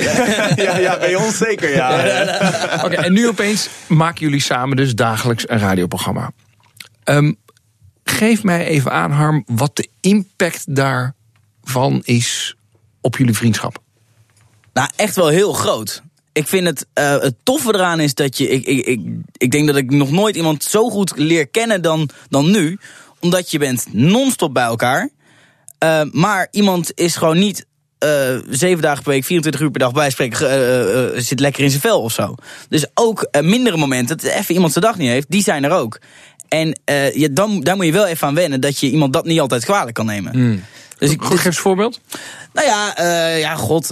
ja, 0.56 0.76
ja, 0.76 0.98
bij 0.98 1.14
ons 1.14 1.36
zeker, 1.36 1.74
ja. 1.74 1.90
Oké, 2.84 2.94
en 2.94 3.12
nu 3.12 3.28
opeens 3.28 3.68
maken 3.86 4.20
jullie 4.20 4.40
samen 4.40 4.76
dus 4.76 4.94
dagelijks 4.94 5.48
een 5.48 5.58
radioprogramma. 5.58 6.30
Ehm, 7.04 7.32
geef 8.04 8.42
mij 8.42 8.66
even 8.66 8.92
aan, 8.92 9.10
Harm, 9.10 9.42
wat 9.46 9.76
de 9.76 9.88
impact 10.00 10.74
daarvan 10.74 12.02
is 12.04 12.56
op 13.00 13.16
jullie 13.16 13.34
vriendschap. 13.34 13.78
Nou, 14.72 14.88
echt 14.96 15.16
wel 15.16 15.28
heel 15.28 15.52
groot. 15.52 16.02
Ik 16.32 16.48
vind 16.48 16.66
het, 16.66 16.86
eh, 16.92 17.20
het 17.20 17.34
toffe 17.42 17.74
eraan 17.74 18.00
is 18.00 18.14
dat 18.14 18.38
je. 18.38 18.48
Ik, 18.48 18.64
ik, 18.64 18.86
ik, 18.86 19.00
ik 19.36 19.50
denk 19.50 19.66
dat 19.66 19.76
ik 19.76 19.90
nog 19.90 20.10
nooit 20.10 20.36
iemand 20.36 20.64
zo 20.64 20.90
goed 20.90 21.12
leer 21.16 21.48
kennen 21.48 21.82
dan, 21.82 22.08
dan 22.28 22.50
nu. 22.50 22.78
Omdat 23.20 23.50
je 23.50 23.58
bent 23.58 23.86
non-stop 23.92 24.54
bij 24.54 24.64
elkaar. 24.64 25.10
Eh, 25.78 26.00
maar 26.12 26.48
iemand 26.50 26.90
is 26.94 27.16
gewoon 27.16 27.38
niet 27.38 27.66
eh, 27.98 28.10
zeven 28.50 28.82
dagen 28.82 29.02
per 29.02 29.12
week, 29.12 29.24
24 29.24 29.60
uur 29.60 29.70
per 29.70 29.80
dag 29.80 29.92
bijspreken. 29.92 30.50
eh, 31.14 31.20
zit 31.20 31.40
lekker 31.40 31.62
in 31.62 31.68
zijn 31.70 31.80
vel 31.82 32.00
of 32.02 32.12
zo. 32.12 32.34
Dus 32.68 32.86
ook 32.94 33.28
mindere 33.40 33.76
momenten, 33.76 34.16
dat 34.16 34.30
even 34.30 34.54
iemand 34.54 34.72
zijn 34.72 34.84
dag 34.84 34.96
niet 34.96 35.08
heeft, 35.08 35.30
die 35.30 35.42
zijn 35.42 35.64
er 35.64 35.70
ook. 35.70 35.98
En 36.48 36.78
ja, 37.14 37.28
dan, 37.30 37.60
daar 37.60 37.76
moet 37.76 37.84
je 37.84 37.92
wel 37.92 38.06
even 38.06 38.26
aan 38.26 38.34
wennen 38.34 38.60
dat 38.60 38.78
je 38.78 38.90
iemand 38.90 39.12
dat 39.12 39.24
niet 39.24 39.40
altijd 39.40 39.64
kwalijk 39.64 39.94
kan 39.94 40.06
nemen. 40.06 40.32
Dus 40.98 41.10
ik, 41.10 41.20
Goed, 41.22 41.36
geef 41.36 41.44
eens 41.46 41.56
een 41.56 41.62
voorbeeld. 41.62 42.00
nou 42.52 42.66
ja, 42.66 43.02
ja, 43.36 43.54
god. 43.54 43.90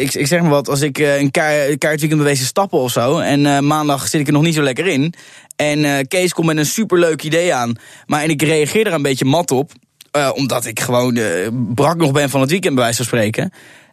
ik, 0.00 0.14
ik 0.14 0.26
zeg 0.26 0.40
maar 0.40 0.50
wat. 0.50 0.68
Als 0.68 0.80
ik 0.80 0.98
een 0.98 1.30
kaart, 1.30 1.78
kaartweekend 1.78 2.20
bewezen 2.20 2.46
stappen 2.46 2.78
of 2.78 2.90
zo. 2.92 3.18
En 3.18 3.66
maandag 3.66 4.08
zit 4.08 4.20
ik 4.20 4.26
er 4.26 4.32
nog 4.32 4.42
niet 4.42 4.54
zo 4.54 4.62
lekker 4.62 4.86
in. 4.86 5.14
En 5.56 6.08
Kees 6.08 6.32
komt 6.32 6.46
met 6.46 6.56
een 6.56 6.66
superleuk 6.66 7.22
idee 7.22 7.54
aan. 7.54 7.74
Maar 8.06 8.22
en 8.22 8.30
ik 8.30 8.42
reageer 8.42 8.86
er 8.86 8.92
een 8.92 9.02
beetje 9.02 9.24
mat 9.24 9.50
op. 9.50 9.72
eh, 10.12 10.30
omdat 10.34 10.64
ik 10.66 10.80
gewoon 10.80 11.16
eh, 11.16 11.48
brak 11.74 11.96
nog 11.96 12.12
ben 12.12 12.30
van 12.30 12.40
het 12.40 12.50
weekend, 12.50 12.74
bij 12.74 12.82
wijze 12.82 12.96
van 12.96 13.06
spreken. 13.06 13.52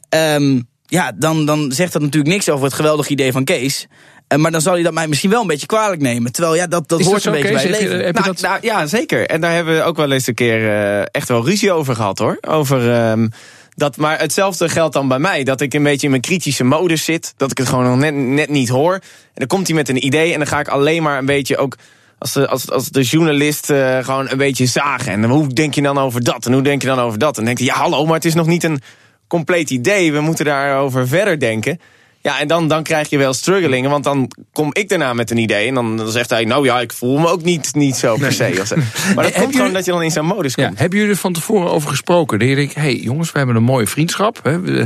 Ehm, 0.09 0.59
ja, 0.85 1.11
dan, 1.15 1.45
dan 1.45 1.71
zegt 1.71 1.93
dat 1.93 2.01
natuurlijk 2.01 2.31
niks 2.33 2.49
over 2.49 2.65
het 2.65 2.73
geweldige 2.73 3.09
idee 3.11 3.31
van 3.31 3.43
Kees. 3.43 3.87
Eh, 4.27 4.37
maar 4.37 4.51
dan 4.51 4.61
zal 4.61 4.73
hij 4.73 4.83
dat 4.83 4.93
mij 4.93 5.07
misschien 5.07 5.29
wel 5.29 5.41
een 5.41 5.47
beetje 5.47 5.65
kwalijk 5.65 6.01
nemen. 6.01 6.31
Terwijl 6.31 6.55
ja, 6.55 6.67
dat, 6.67 6.87
dat 6.89 6.99
Is 6.99 7.05
hoort 7.05 7.23
dat 7.23 7.33
een 7.35 7.41
beetje 7.41 7.55
Kees? 7.55 7.61
bij 7.63 7.71
het 7.71 7.79
Heb 7.79 7.89
je- 7.89 7.95
leven. 7.95 8.05
heb 8.05 8.15
je 8.15 8.21
Nou, 8.21 8.33
dat- 8.35 8.41
nou, 8.49 8.59
ja, 8.61 8.85
zeker. 8.87 9.25
En 9.27 9.41
daar 9.41 9.53
hebben 9.53 9.75
we 9.75 9.83
ook 9.83 9.97
wel 9.97 10.11
eens 10.11 10.27
een 10.27 10.33
keer 10.33 11.03
echt 11.03 11.27
wel 11.27 11.45
ruzie 11.45 11.71
over 11.71 11.95
gehad 11.95 12.19
hoor. 12.19 12.37
Over. 12.41 12.93
ehm, 12.93 13.27
dat, 13.75 13.97
maar 13.97 14.19
hetzelfde 14.19 14.69
geldt 14.69 14.93
dan 14.93 15.07
bij 15.07 15.19
mij. 15.19 15.43
Dat 15.43 15.61
ik 15.61 15.73
een 15.73 15.83
beetje 15.83 16.03
in 16.05 16.09
mijn 16.09 16.21
kritische 16.21 16.63
modus 16.63 17.03
zit. 17.05 17.33
Dat 17.37 17.51
ik 17.51 17.57
het 17.57 17.67
gewoon 17.67 17.83
nog 17.85 17.97
net, 17.97 18.13
net 18.15 18.49
niet 18.49 18.69
hoor. 18.69 18.93
En 18.93 19.01
dan 19.33 19.47
komt 19.47 19.67
hij 19.67 19.75
met 19.75 19.89
een 19.89 20.05
idee. 20.05 20.31
En 20.33 20.37
dan 20.39 20.47
ga 20.47 20.59
ik 20.59 20.67
alleen 20.67 21.03
maar 21.03 21.17
een 21.17 21.25
beetje 21.25 21.57
ook. 21.57 21.75
Als 22.19 22.33
de, 22.33 22.47
als, 22.47 22.71
als 22.71 22.89
de 22.89 23.01
journalist 23.01 23.69
eh, 23.69 23.97
gewoon 24.03 24.29
een 24.29 24.37
beetje 24.37 24.65
zagen. 24.65 25.11
En 25.11 25.23
hoe 25.23 25.47
denk 25.53 25.73
je 25.73 25.81
dan 25.81 25.97
over 25.97 26.23
dat? 26.23 26.45
En 26.45 26.53
hoe 26.53 26.61
denk 26.61 26.81
je 26.81 26.87
dan 26.87 26.99
over 26.99 27.19
dat? 27.19 27.29
En 27.29 27.35
dan 27.35 27.45
denk 27.45 27.57
je, 27.57 27.63
ja, 27.65 27.73
hallo, 27.73 28.05
maar 28.05 28.15
het 28.15 28.25
is 28.25 28.33
nog 28.33 28.47
niet 28.47 28.63
een 28.63 28.81
compleet 29.27 29.69
idee. 29.69 30.11
We 30.11 30.19
moeten 30.21 30.45
daarover 30.45 31.07
verder 31.07 31.39
denken. 31.39 31.79
Ja, 32.21 32.39
en 32.39 32.47
dan, 32.47 32.67
dan 32.67 32.83
krijg 32.83 33.09
je 33.09 33.17
wel 33.17 33.33
struggelingen. 33.33 33.89
Want 33.89 34.03
dan 34.03 34.31
kom 34.51 34.69
ik 34.73 34.89
daarna 34.89 35.13
met 35.13 35.31
een 35.31 35.37
idee. 35.37 35.67
En 35.67 35.73
dan, 35.73 35.97
dan 35.97 36.11
zegt 36.11 36.29
hij, 36.29 36.45
nou 36.45 36.65
ja, 36.65 36.79
ik 36.79 36.93
voel 36.93 37.17
me 37.17 37.27
ook 37.27 37.43
niet, 37.43 37.75
niet 37.75 37.95
zo 37.95 38.17
per 38.17 38.31
se. 38.33 38.61
Zo. 38.65 38.75
Maar 39.15 39.23
dat 39.23 39.33
komt 39.33 39.33
gewoon 39.33 39.51
jullie- 39.51 39.71
dat 39.73 39.85
je 39.85 39.91
dan 39.91 40.03
in 40.03 40.11
zo'n 40.11 40.25
modus 40.25 40.55
komt. 40.55 40.67
Ja, 40.67 40.73
hebben 40.75 40.97
jullie 40.99 41.13
er 41.13 41.19
van 41.19 41.33
tevoren 41.33 41.71
over 41.71 41.89
gesproken? 41.89 42.39
Dat 42.39 42.47
je 42.47 42.55
denkt, 42.55 42.75
hey, 42.75 42.95
jongens, 42.95 43.31
we 43.31 43.37
hebben 43.37 43.55
een 43.55 43.63
mooie 43.63 43.87
vriendschap. 43.87 44.39
Hè? 44.43 44.59
We- 44.59 44.85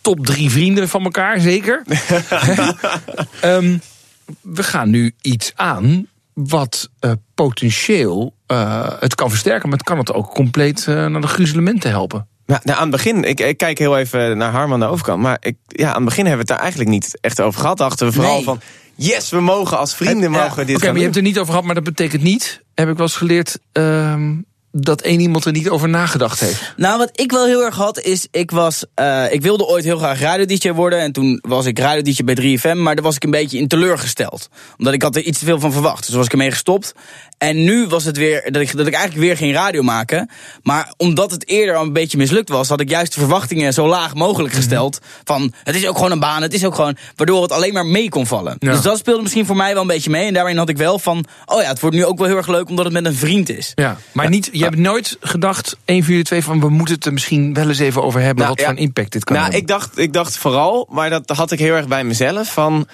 Top 0.00 0.26
drie 0.26 0.50
vrienden 0.50 0.88
van 0.88 1.02
elkaar, 1.04 1.40
zeker. 1.40 1.82
Ehm, 3.40 3.76
we 4.40 4.62
gaan 4.62 4.90
nu 4.90 5.12
iets 5.20 5.52
aan 5.54 6.06
wat 6.34 6.90
eh, 7.00 7.12
potentieel 7.34 8.34
eh, 8.46 8.90
het 9.00 9.14
kan 9.14 9.30
versterken... 9.30 9.68
maar 9.68 9.78
het 9.78 9.86
kan 9.86 9.98
het 9.98 10.12
ook 10.12 10.34
compleet 10.34 10.86
eh, 10.86 11.06
naar 11.06 11.20
de 11.20 11.26
gruzelementen 11.26 11.90
helpen. 11.90 12.28
Ja, 12.46 12.60
nou, 12.62 12.76
aan 12.76 12.82
het 12.82 12.92
begin, 12.96 13.24
ik, 13.24 13.40
ik 13.40 13.56
kijk 13.56 13.78
heel 13.78 13.98
even 13.98 14.36
naar 14.36 14.50
Harm 14.50 14.72
aan 14.72 14.80
de 14.80 14.86
overkant. 14.86 15.22
Maar 15.22 15.36
ik, 15.40 15.56
ja, 15.66 15.88
aan 15.88 15.94
het 15.94 16.04
begin 16.04 16.26
hebben 16.26 16.46
we 16.46 16.52
het 16.52 16.58
daar 16.58 16.58
eigenlijk 16.58 16.90
niet 16.90 17.18
echt 17.20 17.40
over 17.40 17.60
gehad. 17.60 17.78
Dachten 17.78 18.06
we 18.06 18.12
vooral 18.12 18.34
Nee. 18.34 18.44
van, 18.44 18.60
yes, 18.94 19.30
we 19.30 19.40
mogen 19.40 19.78
als 19.78 19.94
vrienden 19.94 20.30
mogen 20.30 20.66
dit 20.66 20.76
Oké, 20.76 20.86
maar 20.86 20.96
je 20.96 21.02
hebt 21.02 21.16
er 21.16 21.22
niet 21.22 21.38
over 21.38 21.50
gehad, 21.50 21.64
maar 21.64 21.74
dat 21.74 21.84
betekent 21.84 22.22
niet... 22.22 22.62
heb 22.74 22.88
ik 22.88 22.96
wel 22.96 23.06
eens 23.06 23.16
geleerd... 23.16 23.58
dat 24.76 25.00
één 25.00 25.20
iemand 25.20 25.44
er 25.44 25.52
niet 25.52 25.68
over 25.68 25.88
nagedacht 25.88 26.40
heeft. 26.40 26.72
Nou, 26.76 26.98
wat 26.98 27.10
ik 27.12 27.30
wel 27.32 27.46
heel 27.46 27.64
erg 27.64 27.76
had, 27.76 28.00
is 28.00 28.26
ik 28.30 28.50
was. 28.50 28.84
eh, 28.94 29.24
ik 29.32 29.42
wilde 29.42 29.66
ooit 29.66 29.84
heel 29.84 29.98
graag 29.98 30.20
radio-dj 30.20 30.70
worden. 30.70 30.98
En 30.98 31.12
toen 31.12 31.38
was 31.46 31.66
ik 31.66 31.78
radio-dj 31.78 32.24
bij 32.24 32.34
3FM. 32.34 32.76
Maar 32.76 32.94
daar 32.94 33.04
was 33.04 33.16
ik 33.16 33.24
een 33.24 33.30
beetje 33.30 33.58
in 33.58 33.68
teleurgesteld. 33.68 34.48
Omdat 34.78 34.94
ik 34.94 35.02
had 35.02 35.16
er 35.16 35.22
iets 35.22 35.38
te 35.38 35.44
veel 35.44 35.60
van 35.60 35.72
verwacht. 35.72 36.06
Dus 36.06 36.14
was 36.14 36.24
ik 36.26 36.32
ermee 36.32 36.50
gestopt. 36.50 36.92
En 37.44 37.64
nu 37.64 37.86
was 37.86 38.04
het 38.04 38.16
weer 38.16 38.52
dat 38.52 38.62
ik, 38.62 38.76
dat 38.76 38.86
ik 38.86 38.94
eigenlijk 38.94 39.26
weer 39.26 39.36
geen 39.36 39.52
radio 39.52 39.82
maken. 39.82 40.30
Maar 40.62 40.92
omdat 40.96 41.30
het 41.30 41.48
eerder 41.48 41.76
al 41.76 41.82
een 41.82 41.92
beetje 41.92 42.18
mislukt 42.18 42.48
was, 42.48 42.68
had 42.68 42.80
ik 42.80 42.88
juist 42.88 43.14
de 43.14 43.20
verwachtingen 43.20 43.72
zo 43.72 43.86
laag 43.86 44.14
mogelijk 44.14 44.54
gesteld. 44.54 44.98
Van 45.24 45.52
het 45.62 45.74
is 45.74 45.86
ook 45.86 45.96
gewoon 45.96 46.10
een 46.10 46.20
baan, 46.20 46.42
het 46.42 46.54
is 46.54 46.64
ook 46.64 46.74
gewoon. 46.74 46.96
Waardoor 47.16 47.42
het 47.42 47.52
alleen 47.52 47.72
maar 47.72 47.86
mee 47.86 48.08
kon 48.08 48.26
vallen. 48.26 48.56
Ja. 48.58 48.72
Dus 48.72 48.80
dat 48.80 48.98
speelde 48.98 49.22
misschien 49.22 49.46
voor 49.46 49.56
mij 49.56 49.72
wel 49.72 49.82
een 49.82 49.88
beetje 49.88 50.10
mee. 50.10 50.26
En 50.26 50.34
daarin 50.34 50.56
had 50.56 50.68
ik 50.68 50.76
wel 50.76 50.98
van. 50.98 51.24
Oh 51.44 51.62
ja, 51.62 51.68
het 51.68 51.80
wordt 51.80 51.96
nu 51.96 52.04
ook 52.04 52.18
wel 52.18 52.26
heel 52.26 52.36
erg 52.36 52.48
leuk 52.48 52.68
omdat 52.68 52.84
het 52.84 52.94
met 52.94 53.04
een 53.04 53.14
vriend 53.14 53.48
is. 53.48 53.72
Ja, 53.74 53.96
maar 54.12 54.28
niet, 54.28 54.48
je 54.52 54.62
hebt 54.64 54.76
nooit 54.76 55.16
gedacht, 55.20 55.76
1 55.84 56.02
van 56.02 56.10
jullie 56.10 56.26
twee, 56.26 56.44
van 56.44 56.60
we 56.60 56.68
moeten 56.68 56.94
het 56.94 57.06
er 57.06 57.12
misschien 57.12 57.54
wel 57.54 57.68
eens 57.68 57.78
even 57.78 58.02
over 58.02 58.20
hebben. 58.20 58.44
Nou, 58.44 58.48
wat 58.48 58.58
ja. 58.58 58.64
voor 58.64 58.74
een 58.74 58.82
impact 58.82 59.12
dit 59.12 59.24
kan 59.24 59.36
Nou, 59.36 59.50
hebben. 59.50 59.62
ik 59.62 59.68
dacht, 59.68 59.98
ik 59.98 60.12
dacht 60.12 60.36
vooral, 60.36 60.88
maar 60.90 61.10
dat 61.10 61.30
had 61.30 61.52
ik 61.52 61.58
heel 61.58 61.74
erg 61.74 61.88
bij 61.88 62.04
mezelf. 62.04 62.52
Van, 62.52 62.86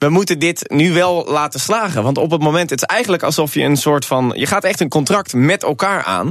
we 0.00 0.08
moeten 0.08 0.38
dit 0.38 0.70
nu 0.70 0.92
wel 0.92 1.24
laten 1.28 1.60
slagen. 1.60 2.02
Want 2.02 2.18
op 2.18 2.30
het 2.30 2.42
moment, 2.42 2.70
het 2.70 2.80
is 2.82 2.86
eigenlijk 2.88 3.22
alsof 3.22 3.54
je 3.54 3.62
een 3.62 3.76
soort 3.76 4.04
van. 4.06 4.32
Je 4.36 4.46
gaat 4.46 4.64
echt 4.64 4.80
een 4.80 4.88
contract 4.88 5.32
met 5.34 5.62
elkaar 5.62 6.02
aan. 6.04 6.30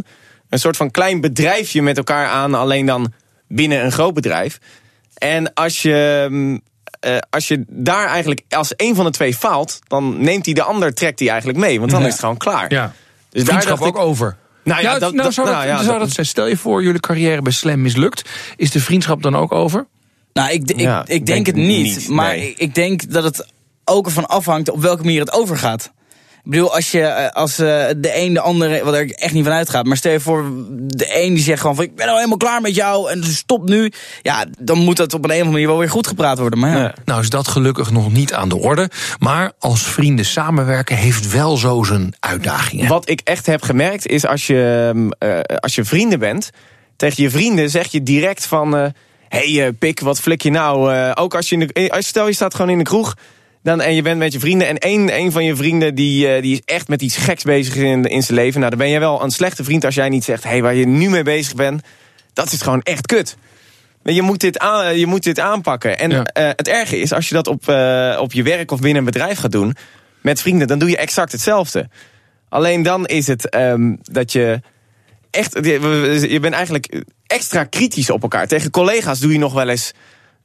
Een 0.50 0.60
soort 0.60 0.78
van 0.78 0.92
klein 0.92 1.22
bedrijfje 1.22 1.82
met 1.82 1.98
elkaar 1.98 2.28
aan, 2.28 2.54
alleen 2.54 2.86
dan 2.86 3.14
binnen 3.48 3.84
een 3.86 3.92
groot 3.92 4.14
bedrijf. 4.14 4.60
En 5.18 5.54
als 5.54 5.82
je. 5.82 6.28
mm, 6.30 6.62
eh, 7.00 7.18
als 7.30 7.48
je 7.48 7.64
daar 7.68 8.08
eigenlijk, 8.08 8.42
als 8.50 8.74
een 8.76 8.96
van 8.96 9.06
de 9.06 9.12
twee 9.12 9.36
faalt, 9.36 9.80
dan 9.88 10.22
neemt 10.22 10.46
hij 10.46 10.54
de 10.54 10.64
ander, 10.64 10.94
trekt 10.94 11.20
hij 11.20 11.30
eigenlijk 11.30 11.60
mee. 11.60 11.80
Want 11.80 11.92
dan 11.92 12.00
Ja. 12.00 12.06
is 12.06 12.12
het 12.12 12.22
gewoon 12.22 12.38
klaar. 12.38 12.74
ja. 12.74 12.94
Dus 13.30 13.44
daar 13.44 13.72
ook 13.72 13.86
ik, 13.88 13.98
over. 13.98 14.38
Nou 14.64 14.82
ja, 14.82 14.94
Ja, 14.94 15.00
dat, 15.00 15.12
nou, 15.14 15.24
dat- 15.24 15.34
zou, 15.34 15.48
dat, 15.48 15.56
nou 15.56 15.68
ja, 15.68 15.78
zou 15.78 15.90
dat- 15.90 16.00
dat 16.00 16.12
zijn. 16.12 16.26
Stel 16.26 16.48
je 16.48 16.58
voor, 16.58 16.84
jullie 16.84 17.00
carrière 17.00 17.42
bij 17.42 17.52
Slam 17.52 17.82
mislukt. 17.82 18.30
Is 18.56 18.72
de 18.72 18.80
vriendschap 18.80 19.22
dan 19.22 19.36
ook 19.36 19.52
over? 19.52 19.88
Nou, 20.34 20.52
ik, 20.52 20.70
ik, 20.70 20.80
Ja, 20.80 21.00
ik 21.02 21.08
denk 21.08 21.26
denk 21.26 21.46
het 21.46 21.56
niet. 21.56 21.68
niet, 21.98 22.08
maar 22.10 22.36
nee. 22.36 22.54
ik 22.58 22.76
denk 22.76 23.12
dat 23.12 23.24
het 23.24 23.46
ook 23.90 24.06
ervan 24.06 24.28
afhangt 24.28 24.70
op 24.70 24.82
welke 24.82 25.04
manier 25.04 25.20
het 25.20 25.34
overgaat. 25.34 25.92
Ik 26.44 26.52
bedoel, 26.52 26.74
als, 26.76 26.92
je, 26.92 27.02
eh, 27.02 27.32
als 27.36 27.52
eh, 27.52 27.68
de 27.98 28.12
een 28.14 28.34
de 28.34 28.40
andere, 28.42 28.84
wat 28.84 28.94
er 28.94 29.12
echt 29.12 29.34
niet 29.34 29.44
van 29.44 29.54
uitgaat. 29.54 29.86
Maar 29.86 29.98
stel 29.98 30.12
je 30.12 30.20
voor, 30.20 30.52
de 30.72 31.22
een 31.22 31.34
die 31.34 31.44
zegt 31.44 31.62
gewoon 31.62 31.76
van 31.76 31.84
ik 31.84 31.96
ben 31.96 32.08
al 32.08 32.16
helemaal 32.16 32.38
klaar 32.38 32.62
met 32.62 32.76
jou 32.76 33.12
en 33.12 33.24
stop 33.24 33.70
nu. 33.70 33.92
Ja, 34.22 34.46
dan 34.60 34.78
moet 34.78 34.98
dat 34.98 35.14
op 35.14 35.24
een 35.24 35.30
of 35.30 35.36
andere 35.36 35.52
manier 35.52 35.68
wel 35.68 35.78
weer 35.78 35.90
goed 35.90 36.08
gepraat 36.08 36.40
worden. 36.40 36.60
Maar 36.60 36.72
ja. 36.72 36.80
Ja. 36.80 36.94
Nou 37.06 37.22
is 37.22 37.30
dat 37.30 37.48
gelukkig 37.48 37.92
nog 37.92 38.12
niet 38.12 38.34
aan 38.34 38.50
de 38.50 38.58
orde. 38.58 38.90
Maar 39.20 39.52
als 39.60 39.82
vrienden 39.84 40.26
samenwerken 40.26 40.96
heeft 40.96 41.32
wel 41.32 41.58
zo 41.58 41.84
zijn 41.84 42.14
uitdagingen. 42.20 42.88
Wat 42.88 43.10
ik 43.10 43.22
echt 43.24 43.46
heb 43.46 43.62
gemerkt 43.62 44.08
is 44.08 44.26
als 44.26 44.48
je, 44.48 44.92
ehm, 44.94 45.32
eh, 45.32 45.40
als 45.60 45.76
je 45.76 45.84
vrienden 45.86 46.20
bent, 46.20 46.50
tegen 46.96 47.24
je 47.24 47.30
vrienden 47.30 47.70
zeg 47.70 47.88
je 47.88 48.04
direct 48.04 48.46
van. 48.46 48.78
eh, 48.78 48.86
hey, 49.28 49.74
pik, 49.74 50.00
wat 50.00 50.20
flik 50.20 50.42
je 50.42 50.52
nou? 50.52 50.94
Eh, 50.94 51.12
ook 51.16 51.36
als 51.36 51.50
je, 51.50 51.58
in 51.58 51.72
de, 51.74 51.92
als 51.92 52.08
stel 52.08 52.28
je 52.28 52.34
staat 52.34 52.56
gewoon 52.56 52.72
in 52.72 52.78
de 52.78 52.84
kroeg... 52.84 53.16
Dan, 53.64 53.82
en 53.82 53.96
je 53.96 54.02
bent 54.02 54.18
met 54.18 54.34
je 54.34 54.40
vrienden 54.40 54.68
en 54.68 54.78
één, 54.78 55.10
één 55.10 55.32
van 55.32 55.44
je 55.46 55.56
vrienden 55.56 55.96
die, 55.96 56.28
eh, 56.34 56.42
die 56.42 56.54
is 56.54 56.62
echt 56.66 56.88
met 56.88 57.02
iets 57.02 57.18
geks 57.18 57.44
bezig 57.44 57.76
in, 57.76 58.04
in 58.04 58.24
zijn 58.24 58.38
leven. 58.38 58.58
Nou, 58.60 58.70
dan 58.70 58.80
ben 58.80 58.90
jij 58.90 59.00
wel 59.00 59.24
een 59.24 59.32
slechte 59.32 59.64
vriend 59.64 59.86
als 59.86 59.96
jij 59.96 60.10
niet 60.10 60.24
zegt... 60.24 60.44
hey, 60.44 60.62
waar 60.62 60.76
je 60.76 60.88
nu 60.88 61.10
mee 61.10 61.24
bezig 61.24 61.56
bent, 61.56 61.82
dat 62.34 62.52
is 62.52 62.62
gewoon 62.62 62.82
echt 62.82 63.06
kut. 63.06 63.38
Je 64.04 64.22
moet 64.22 64.40
dit, 64.40 64.60
aan, 64.60 64.98
je 64.98 65.06
moet 65.06 65.24
dit 65.24 65.40
aanpakken. 65.40 66.00
En 66.00 66.10
Ja. 66.10 66.24
eh, 66.24 66.48
het 66.48 66.68
erge 66.68 67.00
is, 67.00 67.14
als 67.14 67.30
je 67.30 67.36
dat 67.36 67.48
op, 67.48 67.68
eh, 67.70 68.18
op 68.22 68.34
je 68.34 68.44
werk 68.44 68.72
of 68.72 68.80
binnen 68.80 68.98
een 69.00 69.12
bedrijf 69.12 69.40
gaat 69.40 69.52
doen... 69.52 69.76
met 70.22 70.42
vrienden, 70.42 70.68
dan 70.68 70.80
doe 70.80 70.90
je 70.90 70.98
exact 70.98 71.32
hetzelfde. 71.32 71.90
Alleen 72.50 72.84
dan 72.84 73.06
is 73.06 73.28
het 73.28 73.50
ehm, 73.50 73.96
dat 74.02 74.32
je 74.32 74.62
echt... 75.32 75.54
Je 75.54 76.38
bent 76.42 76.54
eigenlijk 76.54 77.04
extra 77.28 77.64
kritisch 77.64 78.10
op 78.10 78.22
elkaar. 78.22 78.48
Tegen 78.48 78.72
collega's 78.72 79.20
doe 79.20 79.32
je 79.32 79.40
nog 79.40 79.54
wel 79.54 79.70
eens 79.70 79.94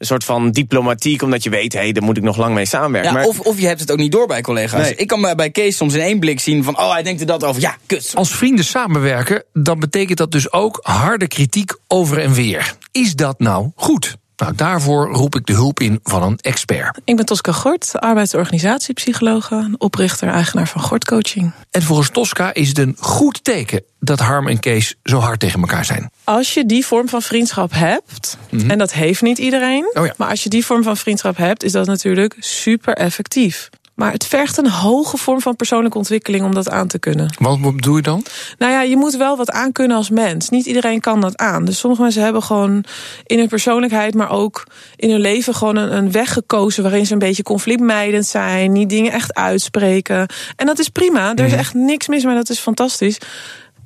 een 0.05 0.11
soort 0.11 0.25
van 0.25 0.51
diplomatiek... 0.51 1.23
omdat 1.23 1.43
je 1.43 1.51
weet, 1.51 1.73
hé, 1.73 1.79
hey, 1.79 1.93
daar 1.93 2.03
moet 2.03 2.17
ik 2.17 2.23
nog 2.23 2.37
lang 2.37 2.55
mee 2.55 2.67
samenwerken. 2.67 3.11
Ja, 3.13 3.17
maar, 3.19 3.27
of, 3.27 3.41
of 3.41 3.61
je 3.61 3.67
hebt 3.67 3.81
het 3.81 3.91
ook 3.93 3.99
niet 3.99 4.13
door 4.13 4.27
bij 4.27 4.41
collega's. 4.41 4.81
Nee. 4.81 4.95
Ik 4.95 5.07
kan 5.07 5.21
bij- 5.21 5.35
bij 5.35 5.51
Kees 5.51 5.77
soms 5.77 5.95
in 5.95 6.01
één 6.01 6.19
blik 6.19 6.41
zien 6.41 6.65
van... 6.65 6.79
oh, 6.79 6.93
hij 6.93 7.03
denkt 7.03 7.21
er 7.21 7.27
dat 7.27 7.45
over. 7.45 7.63
Ja, 7.63 7.77
kut. 7.87 8.11
Als 8.15 8.35
vrienden 8.35 8.65
samenwerken, 8.65 9.45
dan 9.53 9.79
betekent 9.81 10.19
dat 10.19 10.33
dus 10.33 10.53
ook 10.53 10.79
harde 10.83 11.29
kritiek 11.29 11.73
over 11.89 12.19
en 12.19 12.33
weer. 12.33 12.75
Is 12.93 13.15
dat 13.15 13.39
nou 13.39 13.71
goed? 13.75 14.17
Nou, 14.45 14.57
daarvoor 14.57 15.09
roep 15.13 15.37
ik 15.37 15.47
de 15.47 15.53
hulp 15.53 15.81
in 15.81 16.01
van 16.03 16.23
een 16.23 16.39
expert. 16.41 17.01
Ik 17.05 17.17
ben 17.17 17.25
Tosca 17.25 17.53
Gort, 17.53 17.91
arbeidsorganisatiepsychologe, 17.99 19.75
oprichter, 19.79 20.29
eigenaar 20.29 20.69
van 20.69 20.81
Gort 20.81 21.05
Coaching. 21.05 21.53
En 21.71 21.83
volgens 21.83 22.11
Tosca 22.11 22.55
is 22.55 22.69
het 22.69 22.79
een 22.79 22.97
goed 22.99 23.45
teken 23.45 23.83
dat 24.01 24.21
Harm 24.21 24.49
en 24.49 24.61
Kees 24.61 24.95
zo 25.03 25.19
hard 25.19 25.41
tegen 25.41 25.61
elkaar 25.61 25.85
zijn. 25.85 26.11
Als 26.25 26.55
je 26.55 26.67
die 26.67 26.87
vorm 26.87 27.09
van 27.09 27.23
vriendschap 27.23 27.73
hebt, 27.73 28.37
en 28.69 28.79
dat 28.79 28.93
heeft 28.93 29.23
niet 29.23 29.39
iedereen, 29.39 29.91
Oh 29.95 30.07
ja. 30.07 30.15
maar 30.17 30.29
als 30.29 30.43
je 30.43 30.49
die 30.49 30.65
vorm 30.65 30.83
van 30.83 30.97
vriendschap 30.97 31.37
hebt, 31.37 31.63
is 31.63 31.73
dat 31.73 31.87
natuurlijk 31.87 32.37
super 32.39 32.95
effectief. 32.95 33.71
Maar 33.95 34.13
het 34.13 34.27
vergt 34.27 34.57
een 34.59 34.71
hoge 34.71 35.17
vorm 35.17 35.41
van 35.41 35.57
persoonlijke 35.57 35.99
ontwikkeling 35.99 36.45
om 36.45 36.55
dat 36.55 36.71
aan 36.71 36.87
te 36.89 36.99
kunnen. 36.99 37.35
Wat 37.39 37.61
bedoel 37.61 37.97
je 37.97 38.03
dan? 38.03 38.25
Nou 38.59 38.73
ja, 38.73 38.83
je 38.83 38.97
moet 38.97 39.17
wel 39.17 39.37
wat 39.37 39.51
aankunnen 39.51 39.97
als 39.97 40.11
mens. 40.11 40.49
Niet 40.49 40.67
iedereen 40.67 41.01
kan 41.01 41.21
dat 41.21 41.37
aan. 41.37 41.65
Dus 41.65 41.79
sommige 41.79 42.03
mensen 42.03 42.23
hebben 42.23 42.43
gewoon 42.43 42.85
in 43.27 43.39
hun 43.39 43.49
persoonlijkheid, 43.49 44.15
maar 44.15 44.31
ook 44.31 44.65
in 44.97 45.11
hun 45.11 45.21
leven 45.21 45.55
gewoon 45.55 45.77
een, 45.77 45.97
een 45.97 46.13
weg 46.13 46.33
gekozen 46.33 46.83
waarin 46.83 47.07
ze 47.07 47.13
een 47.13 47.19
beetje 47.19 47.43
conflictmijdend 47.43 48.27
zijn, 48.27 48.73
niet 48.73 48.89
dingen 48.89 49.13
echt 49.13 49.35
uitspreken. 49.35 50.27
En 50.57 50.67
dat 50.67 50.79
is 50.79 50.89
prima. 50.89 51.35
Er 51.35 51.45
is 51.45 51.53
echt 51.53 51.75
niks 51.75 52.09
mis 52.09 52.25
mee. 52.25 52.35
Dat 52.35 52.51
is 52.51 52.59
fantastisch. 52.59 53.19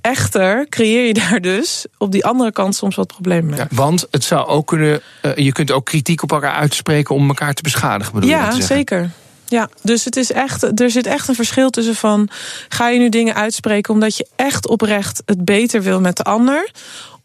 Echter 0.00 0.66
creëer 0.68 1.06
je 1.06 1.14
daar 1.14 1.40
dus 1.40 1.86
op 1.98 2.12
die 2.12 2.24
andere 2.24 2.52
kant 2.52 2.74
soms 2.76 2.96
wat 2.96 3.06
problemen 3.06 3.50
mee. 3.50 3.58
Ja, 3.58 3.66
want 3.70 4.06
het 4.10 4.24
zou 4.24 4.46
ook 4.46 4.66
kunnen. 4.66 5.00
eh, 5.22 5.36
je 5.36 5.52
kunt 5.52 5.70
ook 5.70 5.84
kritiek 5.84 6.22
op 6.22 6.32
elkaar 6.32 6.52
uitspreken 6.54 7.14
om 7.14 7.28
elkaar 7.28 7.54
te 7.54 7.62
beschadigen. 7.62 8.14
Bedoel 8.14 8.30
Ja, 8.30 8.60
zeker. 8.60 9.10
Ja, 9.48 9.68
dus 9.82 10.04
het 10.04 10.16
is 10.16 10.32
echt, 10.32 10.80
er 10.80 10.90
zit 10.90 11.06
echt 11.06 11.28
een 11.28 11.34
verschil 11.34 11.70
tussen 11.70 11.94
van... 11.94 12.28
ga 12.68 12.88
je 12.88 12.98
nu 12.98 13.08
dingen 13.08 13.34
uitspreken 13.34 13.94
omdat 13.94 14.16
je 14.16 14.26
echt 14.36 14.68
oprecht 14.68 15.22
het 15.24 15.44
beter 15.44 15.82
wil 15.82 16.00
met 16.00 16.16
de 16.16 16.22
ander... 16.22 16.70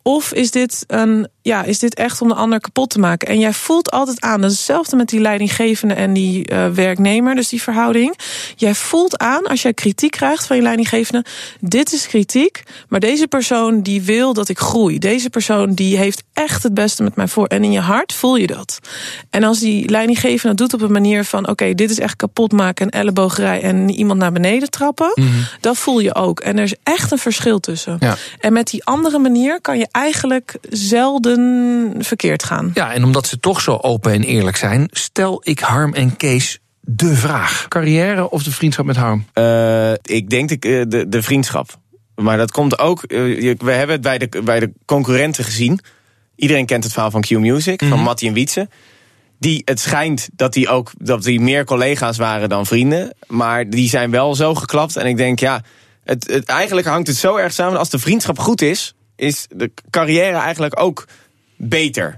Of 0.03 0.33
is 0.33 0.51
dit, 0.51 0.83
een, 0.87 1.27
ja, 1.41 1.63
is 1.63 1.79
dit 1.79 1.95
echt 1.95 2.21
om 2.21 2.27
de 2.27 2.33
ander 2.33 2.59
kapot 2.59 2.89
te 2.89 2.99
maken? 2.99 3.27
En 3.27 3.39
jij 3.39 3.53
voelt 3.53 3.91
altijd 3.91 4.21
aan, 4.21 4.41
dat 4.41 4.51
is 4.51 4.57
hetzelfde 4.57 4.95
met 4.95 5.09
die 5.09 5.19
leidinggevende 5.19 5.93
en 5.93 6.13
die 6.13 6.45
eh, 6.45 6.69
werknemer, 6.69 7.35
dus 7.35 7.49
die 7.49 7.61
verhouding. 7.61 8.17
Jij 8.55 8.75
voelt 8.75 9.17
aan 9.17 9.43
als 9.43 9.61
jij 9.61 9.73
kritiek 9.73 10.11
krijgt 10.11 10.45
van 10.45 10.55
je 10.55 10.61
leidinggevende, 10.61 11.25
dit 11.59 11.93
is 11.93 12.07
kritiek, 12.07 12.63
maar 12.89 12.99
deze 12.99 13.27
persoon 13.27 13.81
die 13.81 14.01
wil 14.01 14.33
dat 14.33 14.49
ik 14.49 14.59
groei. 14.59 14.99
Deze 14.99 15.29
persoon 15.29 15.73
die 15.73 15.97
heeft 15.97 16.23
echt 16.33 16.63
het 16.63 16.73
beste 16.73 17.03
met 17.03 17.15
mij 17.15 17.27
voor. 17.27 17.47
En 17.47 17.63
in 17.63 17.71
je 17.71 17.79
hart 17.79 18.13
voel 18.13 18.35
je 18.35 18.47
dat. 18.47 18.79
En 19.29 19.43
als 19.43 19.59
die 19.59 19.89
leidinggevende 19.89 20.55
doet 20.55 20.73
op 20.73 20.81
een 20.81 20.91
manier 20.91 21.25
van, 21.25 21.47
oké, 21.47 21.73
dit 21.73 21.89
is 21.89 21.99
echt 21.99 22.15
kapot 22.15 22.51
maken 22.51 22.89
en 22.89 22.99
ellebogerij 22.99 23.61
en 23.61 23.89
iemand 23.89 24.19
naar 24.19 24.31
beneden 24.31 24.69
trappen, 24.69 25.13
dat 25.59 25.77
voel 25.77 25.99
je 25.99 26.15
ook. 26.15 26.39
En 26.39 26.57
er 26.57 26.63
is 26.63 26.75
echt 26.83 27.11
een 27.11 27.17
verschil 27.17 27.59
tussen. 27.59 27.97
Ja. 27.99 28.15
En 28.39 28.53
met 28.53 28.67
die 28.67 28.85
andere 28.85 29.19
manier 29.19 29.61
kan 29.61 29.77
je 29.77 29.87
eigenlijk 29.93 30.57
zelden 30.69 31.93
verkeerd 31.99 32.43
gaan. 32.43 32.71
Ja, 32.73 32.93
en 32.93 33.03
omdat 33.03 33.27
ze 33.27 33.39
toch 33.39 33.61
zo 33.61 33.77
open 33.81 34.11
en 34.11 34.23
eerlijk 34.23 34.57
zijn, 34.57 34.87
stel 34.91 35.41
ik 35.43 35.59
Harm 35.59 35.93
en 35.93 36.17
Kees 36.17 36.59
de 36.81 37.15
vraag: 37.15 37.65
carrière 37.67 38.29
of 38.29 38.43
de 38.43 38.51
vriendschap 38.51 38.85
met 38.85 38.95
Harm? 38.95 39.25
Eh, 39.33 39.91
ik 39.91 40.29
denk 40.29 40.49
de, 40.49 40.79
eh, 40.79 40.83
de, 40.87 41.09
de 41.09 41.23
vriendschap. 41.23 41.81
Maar 42.15 42.37
dat 42.37 42.51
komt 42.51 42.79
ook. 42.79 43.03
eh, 43.03 43.17
we 43.57 43.71
hebben 43.71 43.95
het 43.95 44.01
bij 44.01 44.17
de, 44.17 44.41
bij 44.43 44.59
de 44.59 44.71
concurrenten 44.85 45.43
gezien. 45.43 45.79
Iedereen 46.35 46.65
kent 46.65 46.83
het 46.83 46.93
verhaal 46.93 47.11
van 47.11 47.21
Q 47.21 47.29
Music, 47.29 47.83
van 47.85 47.99
Mattie 47.99 48.27
en 48.27 48.33
Wietse. 48.33 48.69
Die, 49.39 49.61
het 49.65 49.79
schijnt 49.79 50.29
dat 50.33 50.53
die 50.53 50.69
ook 50.69 50.91
dat 50.97 51.23
die 51.23 51.39
meer 51.39 51.65
collega's 51.65 52.17
waren 52.17 52.49
dan 52.49 52.65
vrienden. 52.65 53.15
Maar 53.27 53.69
die 53.69 53.89
zijn 53.89 54.11
wel 54.11 54.35
zo 54.35 54.55
geklapt. 54.55 54.95
En 54.95 55.05
ik 55.05 55.17
denk, 55.17 55.39
ja, 55.39 55.61
het, 56.03 56.27
het, 56.31 56.45
eigenlijk 56.45 56.87
hangt 56.87 57.07
het 57.07 57.17
zo 57.17 57.35
erg 57.35 57.53
samen. 57.53 57.79
Als 57.79 57.89
de 57.89 57.99
vriendschap 57.99 58.39
goed 58.39 58.61
is, 58.61 58.93
is 59.23 59.47
de 59.49 59.71
carrière 59.89 60.37
eigenlijk 60.37 60.79
ook 60.79 61.07
beter. 61.55 62.15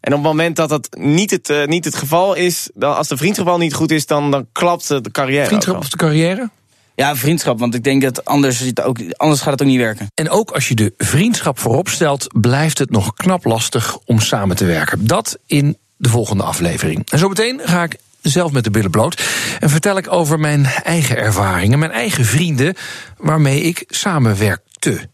En 0.00 0.12
op 0.12 0.18
het 0.18 0.28
moment 0.28 0.56
dat 0.56 0.68
dat 0.68 0.88
niet 0.98 1.30
het, 1.30 1.50
eh, 1.50 1.66
niet 1.66 1.84
het 1.84 1.94
geval 1.94 2.34
is, 2.34 2.70
dan, 2.74 2.96
als 2.96 3.08
de 3.08 3.16
vriendschap 3.16 3.46
al 3.46 3.58
niet 3.58 3.74
goed 3.74 3.90
is, 3.90 4.06
dan, 4.06 4.30
dan 4.30 4.46
klapt 4.52 4.88
de 4.88 5.10
carrière. 5.10 5.46
Vriendschap 5.46 5.76
of 5.76 5.88
de 5.88 5.96
carrière? 5.96 6.50
Ja, 6.94 7.16
vriendschap, 7.16 7.58
want 7.58 7.74
ik 7.74 7.84
denk 7.84 8.02
dat 8.02 8.24
anders, 8.24 8.58
zit 8.58 8.66
het 8.66 8.82
ook, 8.82 8.98
anders 9.16 9.40
gaat 9.40 9.52
het 9.52 9.62
ook 9.62 9.68
niet 9.68 9.78
werken. 9.78 10.06
En 10.14 10.30
ook 10.30 10.50
als 10.50 10.68
je 10.68 10.74
de 10.74 10.94
vriendschap 10.98 11.58
voorop 11.58 11.88
stelt, 11.88 12.26
blijft 12.40 12.78
het 12.78 12.90
nog 12.90 13.14
knap 13.14 13.44
lastig 13.44 13.98
om 14.04 14.20
samen 14.20 14.56
te 14.56 14.64
werken. 14.64 15.06
Dat 15.06 15.38
in 15.46 15.76
de 15.96 16.08
volgende 16.08 16.42
aflevering. 16.42 17.10
En 17.10 17.18
zometeen 17.18 17.60
ga 17.64 17.82
ik 17.82 17.96
zelf 18.22 18.52
met 18.52 18.64
de 18.64 18.70
billen 18.70 18.90
bloot 18.90 19.22
en 19.60 19.70
vertel 19.70 19.96
ik 19.96 20.12
over 20.12 20.38
mijn 20.38 20.64
eigen 20.64 21.16
ervaringen, 21.16 21.78
mijn 21.78 21.90
eigen 21.90 22.24
vrienden 22.24 22.74
waarmee 23.18 23.60
ik 23.60 23.84
samenwerkte. 23.88 25.08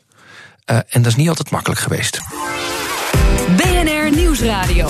Eh, 0.73 0.79
en 0.88 1.02
dat 1.02 1.07
is 1.07 1.17
niet 1.17 1.29
altijd 1.29 1.50
makkelijk 1.50 1.81
geweest. 1.81 2.21
BNR 3.57 4.17
Nieuwsradio. 4.17 4.88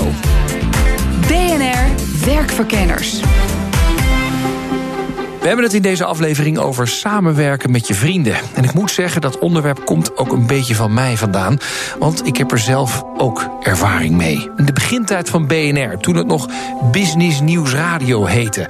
BNR 1.27 1.91
Werkverkenners. 2.25 3.21
We 5.41 5.47
hebben 5.47 5.65
het 5.65 5.75
in 5.75 5.83
deze 5.83 6.05
aflevering 6.05 6.59
over 6.59 6.89
samenwerken 6.89 7.71
met 7.71 7.87
je 7.87 7.95
vrienden. 7.95 8.37
En 8.55 8.65
ik 8.65 8.75
moet 8.75 8.91
zeggen, 8.91 9.21
dat 9.21 9.39
onderwerp 9.39 9.85
komt 9.85 10.17
ook 10.17 10.33
een 10.33 10.47
beetje 10.47 10.75
van 10.75 10.95
mij 10.95 11.17
vandaan. 11.17 11.59
Want 11.99 12.27
ik 12.27 12.37
heb 12.37 12.53
er 12.53 12.59
zelf 12.59 13.03
ook 13.17 13.49
ervaring 13.63 14.17
mee. 14.17 14.51
In 14.57 14.65
de 14.65 14.73
begintijd 14.73 15.31
van 15.31 15.47
BNR, 15.47 15.99
toen 15.99 16.17
het 16.17 16.27
nog 16.27 16.49
Business 16.91 17.41
Nieuws 17.41 17.73
Radio 17.73 18.25
heette... 18.25 18.69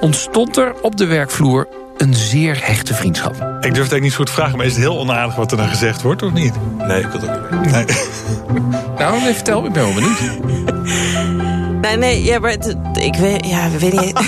ontstond 0.00 0.56
er 0.56 0.74
op 0.80 0.96
de 0.96 1.06
werkvloer 1.06 1.68
een 1.96 2.14
zeer 2.14 2.66
hechte 2.66 2.94
vriendschap. 2.94 3.32
Ik 3.32 3.40
durf 3.40 3.62
het 3.62 3.74
eigenlijk 3.74 4.02
niet 4.02 4.10
zo 4.10 4.16
goed 4.16 4.26
te 4.26 4.32
vragen, 4.32 4.56
maar 4.56 4.66
is 4.66 4.72
het 4.72 4.80
heel 4.80 4.98
onaardig 4.98 5.34
wat 5.34 5.50
er 5.50 5.56
dan 5.56 5.68
gezegd 5.68 6.02
wordt, 6.02 6.22
of 6.22 6.32
niet? 6.32 6.54
Nee, 6.78 7.00
ik 7.00 7.06
wil 7.06 7.20
het 7.20 7.30
ook 7.30 7.50
niet 7.50 7.72
weten. 7.72 7.86
Nee. 7.86 7.96
Nou, 8.98 9.20
nee, 9.20 9.34
vertel, 9.34 9.64
ik 9.66 9.72
ben 9.72 9.82
wel 9.82 9.94
benieuwd. 9.94 11.52
Nee, 11.84 11.96
nee, 11.96 12.22
ja, 12.22 12.38
maar 12.38 12.50
het- 12.50 12.76
ik 13.00 13.14
weet, 13.14 13.46
ja, 13.46 13.70
we 13.70 13.78
weten 13.78 14.04
niet. 14.04 14.18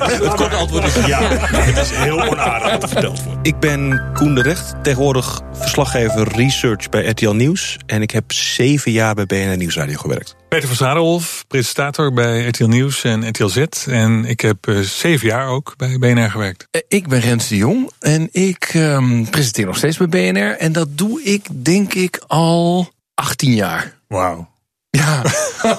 Het 0.00 0.34
korte 0.34 0.56
antwoord 0.56 0.84
is 0.84 1.06
ja. 1.06 1.20
Het 1.22 1.76
is 1.76 1.90
heel 1.90 2.28
onaardig 2.28 2.70
wat 2.70 2.82
er 2.82 2.88
verteld 2.88 3.22
wordt. 3.22 3.46
Ik 3.46 3.58
ben 3.58 4.02
Koen 4.14 4.34
de 4.34 4.42
Recht, 4.42 4.74
tegenwoordig 4.82 5.40
verslaggever 5.52 6.28
research 6.36 6.88
bij 6.88 7.06
RTL 7.06 7.30
Nieuws. 7.30 7.78
En 7.86 8.02
ik 8.02 8.10
heb 8.10 8.32
zeven 8.32 8.92
jaar 8.92 9.14
bij 9.14 9.26
BNR 9.26 9.56
Nieuwsradio 9.56 9.96
gewerkt. 9.98 10.36
Peter 10.48 10.68
van 10.68 10.76
Zadelhof, 10.76 11.44
presentator 11.48 12.12
bij 12.12 12.46
RTL 12.46 12.64
Nieuws 12.66 13.04
en 13.04 13.28
RTL 13.28 13.46
Z. 13.46 13.64
En 13.86 14.24
ik 14.24 14.40
heb 14.40 14.66
eh, 14.68 14.78
zeven 14.78 15.26
jaar 15.26 15.46
ook 15.48 15.74
bij 15.76 15.98
BNR 15.98 16.30
gewerkt. 16.30 16.66
Eh, 16.70 16.80
Ik 16.88 17.08
ben 17.08 17.20
Rens 17.20 17.48
de 17.48 17.56
Jong 17.56 17.90
en 18.00 18.28
ik 18.32 18.70
ehm, 18.72 19.24
presenteer 19.24 19.66
nog 19.66 19.76
steeds 19.76 19.96
bij 19.96 20.08
BNR. 20.08 20.56
En 20.58 20.72
dat 20.72 20.88
doe 20.98 21.22
ik, 21.22 21.46
denk 21.52 21.94
ik, 21.94 22.20
al 22.26 22.90
18 23.14 23.52
jaar. 23.54 23.94
Wauw. 24.08 24.48
Ja, 24.90 25.22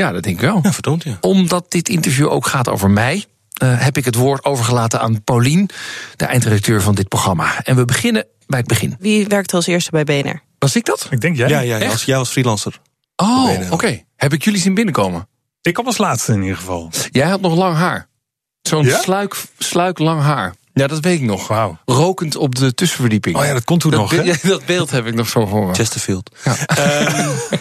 ja 0.00 0.12
dat 0.12 0.22
denk 0.22 0.34
ik 0.36 0.40
wel. 0.42 0.60
Ja, 0.62 0.72
verdomd 0.72 1.02
ja. 1.04 1.18
Omdat 1.20 1.64
dit 1.70 1.88
interview 1.88 2.28
ook 2.30 2.46
gaat 2.46 2.68
over 2.68 2.90
mij, 2.90 3.24
eh, 3.52 3.80
heb 3.80 3.96
ik 3.96 4.04
het 4.04 4.14
woord 4.14 4.44
overgelaten 4.44 5.00
aan 5.00 5.22
Paulien, 5.24 5.70
de 6.16 6.24
eindredacteur 6.24 6.82
van 6.82 6.94
dit 6.94 7.08
programma. 7.08 7.60
En 7.62 7.76
we 7.76 7.84
beginnen 7.84 8.26
bij 8.46 8.58
het 8.58 8.68
begin. 8.68 8.96
Wie 8.98 9.26
werkt 9.26 9.54
als 9.54 9.66
eerste 9.66 9.90
bij 9.90 10.04
BNR? 10.04 10.42
Was 10.58 10.76
ik 10.76 10.84
dat? 10.84 11.06
Ik 11.10 11.20
denk 11.20 11.36
jij. 11.36 11.48
Ja, 11.48 11.60
ja, 11.60 11.78
Echt? 11.78 11.92
als, 11.92 12.04
jij 12.04 12.16
als 12.16 12.28
freelancer. 12.30 12.80
Oh, 13.16 13.50
oké. 13.70 14.02
Heb 14.16 14.32
ik 14.32 14.44
jullie 14.44 14.60
zien 14.60 14.74
binnenkomen? 14.74 15.28
Ik 15.62 15.74
kwam 15.74 15.86
als 15.86 15.98
laatste 15.98 16.32
in 16.32 16.42
ieder 16.42 16.56
geval. 16.56 16.90
Jij 17.10 17.28
had 17.28 17.40
nog 17.40 17.54
lang 17.56 17.76
haar. 17.76 18.08
Zo'n 18.62 18.84
Ja? 18.84 18.98
sluik, 19.00 19.36
sluik 19.58 19.98
lang 19.98 20.20
haar. 20.22 20.54
Ja, 20.72 20.86
dat 20.86 21.00
weet 21.00 21.20
ik 21.20 21.26
nog. 21.26 21.48
Wauw. 21.48 21.78
Rokend 21.84 22.36
op 22.36 22.54
de 22.54 22.74
tussenverdieping. 22.74 23.36
Oh 23.36 23.44
ja, 23.44 23.52
dat 23.52 23.64
komt 23.64 23.80
toen 23.80 23.90
dat, 23.90 24.00
nog, 24.00 24.10
be- 24.10 24.16
hè? 24.16 24.22
ja, 24.30 24.36
dat 24.42 24.66
beeld 24.66 24.90
heb 24.90 25.06
ik 25.06 25.14
nog 25.14 25.28
zo 25.28 25.46
voor 25.46 25.66
me. 25.66 25.74
Chesterfield. 25.74 26.30
Ja. 26.44 26.56
Ehm, 26.66 27.28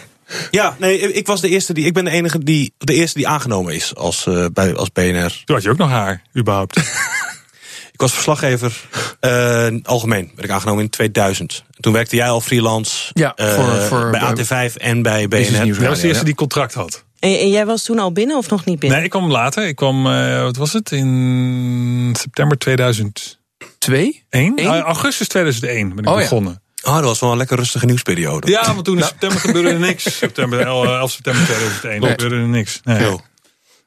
ja, 0.51 0.75
nee, 0.79 1.13
ik 1.13 1.27
was 1.27 1.41
de 1.41 1.49
eerste 1.49 1.73
die. 1.73 1.85
Ik 1.85 1.93
ben 1.93 2.05
de 2.05 2.11
enige 2.11 2.43
die. 2.43 2.73
De 2.77 2.93
eerste 2.93 3.17
die 3.17 3.27
aangenomen 3.27 3.73
is 3.73 3.95
als, 3.95 4.27
eh, 4.27 4.45
bij, 4.53 4.75
als 4.75 4.91
BNR. 4.91 5.41
Toen 5.45 5.55
had 5.55 5.63
je 5.63 5.69
ook 5.69 5.77
nog 5.77 5.89
haar, 5.89 6.21
überhaupt. 6.37 6.77
Ik 7.99 8.05
was 8.05 8.13
verslaggever 8.13 8.87
uh, 9.21 9.67
algemeen, 9.83 10.31
werd 10.35 10.47
ik 10.47 10.53
aangenomen 10.53 10.83
in 10.83 10.89
2000. 10.89 11.63
En 11.75 11.81
toen 11.81 11.93
werkte 11.93 12.15
jij 12.15 12.29
al 12.29 12.41
freelance 12.41 13.09
ja, 13.13 13.33
uh, 13.35 13.53
voor, 13.53 13.81
voor, 13.81 14.09
bij 14.09 14.21
AT5 14.21 14.73
en 14.75 15.01
bij 15.01 15.27
BNR. 15.27 15.67
Dat 15.67 15.77
was 15.77 15.99
de 15.99 16.07
eerste 16.07 16.25
die 16.25 16.35
contract 16.35 16.73
had. 16.73 17.03
En, 17.19 17.39
en, 17.39 17.49
jij 17.49 17.65
was 17.65 17.83
toen 17.83 17.99
al 17.99 18.11
binnen 18.11 18.37
of 18.37 18.49
nog 18.49 18.65
niet 18.65 18.79
binnen? 18.79 18.97
Nee, 18.97 19.05
ik 19.05 19.11
kwam 19.11 19.31
later. 19.31 19.67
Ik 19.67 19.75
kwam, 19.75 20.07
uh, 20.07 20.41
wat 20.41 20.55
was 20.55 20.73
het, 20.73 20.91
in 20.91 22.15
september 22.19 22.57
2002? 22.57 24.23
1? 24.29 24.59
augustus 24.65 25.27
2001 25.27 25.95
ben 25.95 26.03
ik 26.03 26.09
oh, 26.09 26.15
begonnen. 26.15 26.51
Ja. 26.51 26.68
Oh, 26.83 26.95
dat 26.95 27.03
was 27.03 27.19
wel 27.19 27.31
een 27.31 27.37
lekker 27.37 27.57
rustige 27.57 27.85
nieuwsperiode. 27.85 28.51
Ja, 28.51 28.73
want 28.73 28.85
toen 28.85 28.97
in 28.97 29.03
september 29.03 29.39
gebeurde 29.39 29.69
er 29.69 29.79
niks. 29.79 30.17
September, 30.17 30.59
11 30.59 31.11
september 31.11 31.43
2001 31.43 32.01
nee. 32.01 32.09
gebeurde 32.09 32.35
er 32.35 32.47
niks. 32.47 32.79
Nee, 32.83 33.17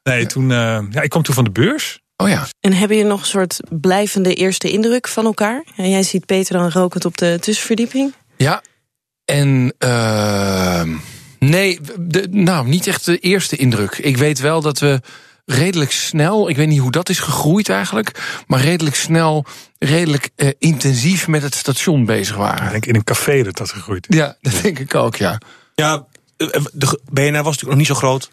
nee 0.02 0.26
toen, 0.26 0.50
uh, 0.50 0.78
ja, 0.90 1.00
ik 1.02 1.10
kwam 1.10 1.22
toen 1.22 1.34
van 1.34 1.44
de 1.44 1.50
beurs. 1.50 2.00
Oh 2.16 2.28
ja. 2.28 2.46
En 2.60 2.72
hebben 2.72 2.96
je 2.96 3.04
nog 3.04 3.20
een 3.20 3.26
soort 3.26 3.60
blijvende 3.70 4.34
eerste 4.34 4.70
indruk 4.70 5.08
van 5.08 5.24
elkaar? 5.24 5.64
En 5.76 5.90
jij 5.90 6.02
ziet 6.02 6.26
Peter 6.26 6.58
dan 6.58 6.70
rokend 6.70 7.04
op 7.04 7.16
de 7.16 7.38
tussenverdieping. 7.40 8.14
Ja, 8.36 8.62
en 9.24 9.74
uh, 9.78 10.82
nee, 11.38 11.80
de, 12.00 12.28
nou, 12.30 12.68
niet 12.68 12.86
echt 12.86 13.04
de 13.04 13.18
eerste 13.18 13.56
indruk. 13.56 13.98
Ik 13.98 14.16
weet 14.16 14.38
wel 14.38 14.60
dat 14.60 14.78
we 14.78 15.00
redelijk 15.44 15.92
snel, 15.92 16.48
ik 16.48 16.56
weet 16.56 16.68
niet 16.68 16.80
hoe 16.80 16.90
dat 16.90 17.08
is 17.08 17.18
gegroeid 17.18 17.68
eigenlijk, 17.68 18.42
maar 18.46 18.60
redelijk 18.60 18.96
snel, 18.96 19.44
redelijk 19.78 20.30
uh, 20.36 20.50
intensief 20.58 21.28
met 21.28 21.42
het 21.42 21.54
station 21.54 22.04
bezig 22.04 22.36
waren. 22.36 22.64
Ik 22.64 22.70
denk 22.70 22.86
in 22.86 22.94
een 22.94 23.04
café 23.04 23.42
dat 23.42 23.56
dat 23.56 23.70
gegroeid 23.70 24.08
is. 24.08 24.16
Ja, 24.16 24.36
dat 24.40 24.62
denk 24.62 24.78
ik 24.78 24.94
ook, 24.94 25.16
ja. 25.16 25.40
Ja, 25.74 26.06
de 26.72 27.00
BNR 27.10 27.32
was 27.32 27.44
natuurlijk 27.44 27.62
nog 27.62 27.76
niet 27.76 27.86
zo 27.86 27.94
groot 27.94 28.30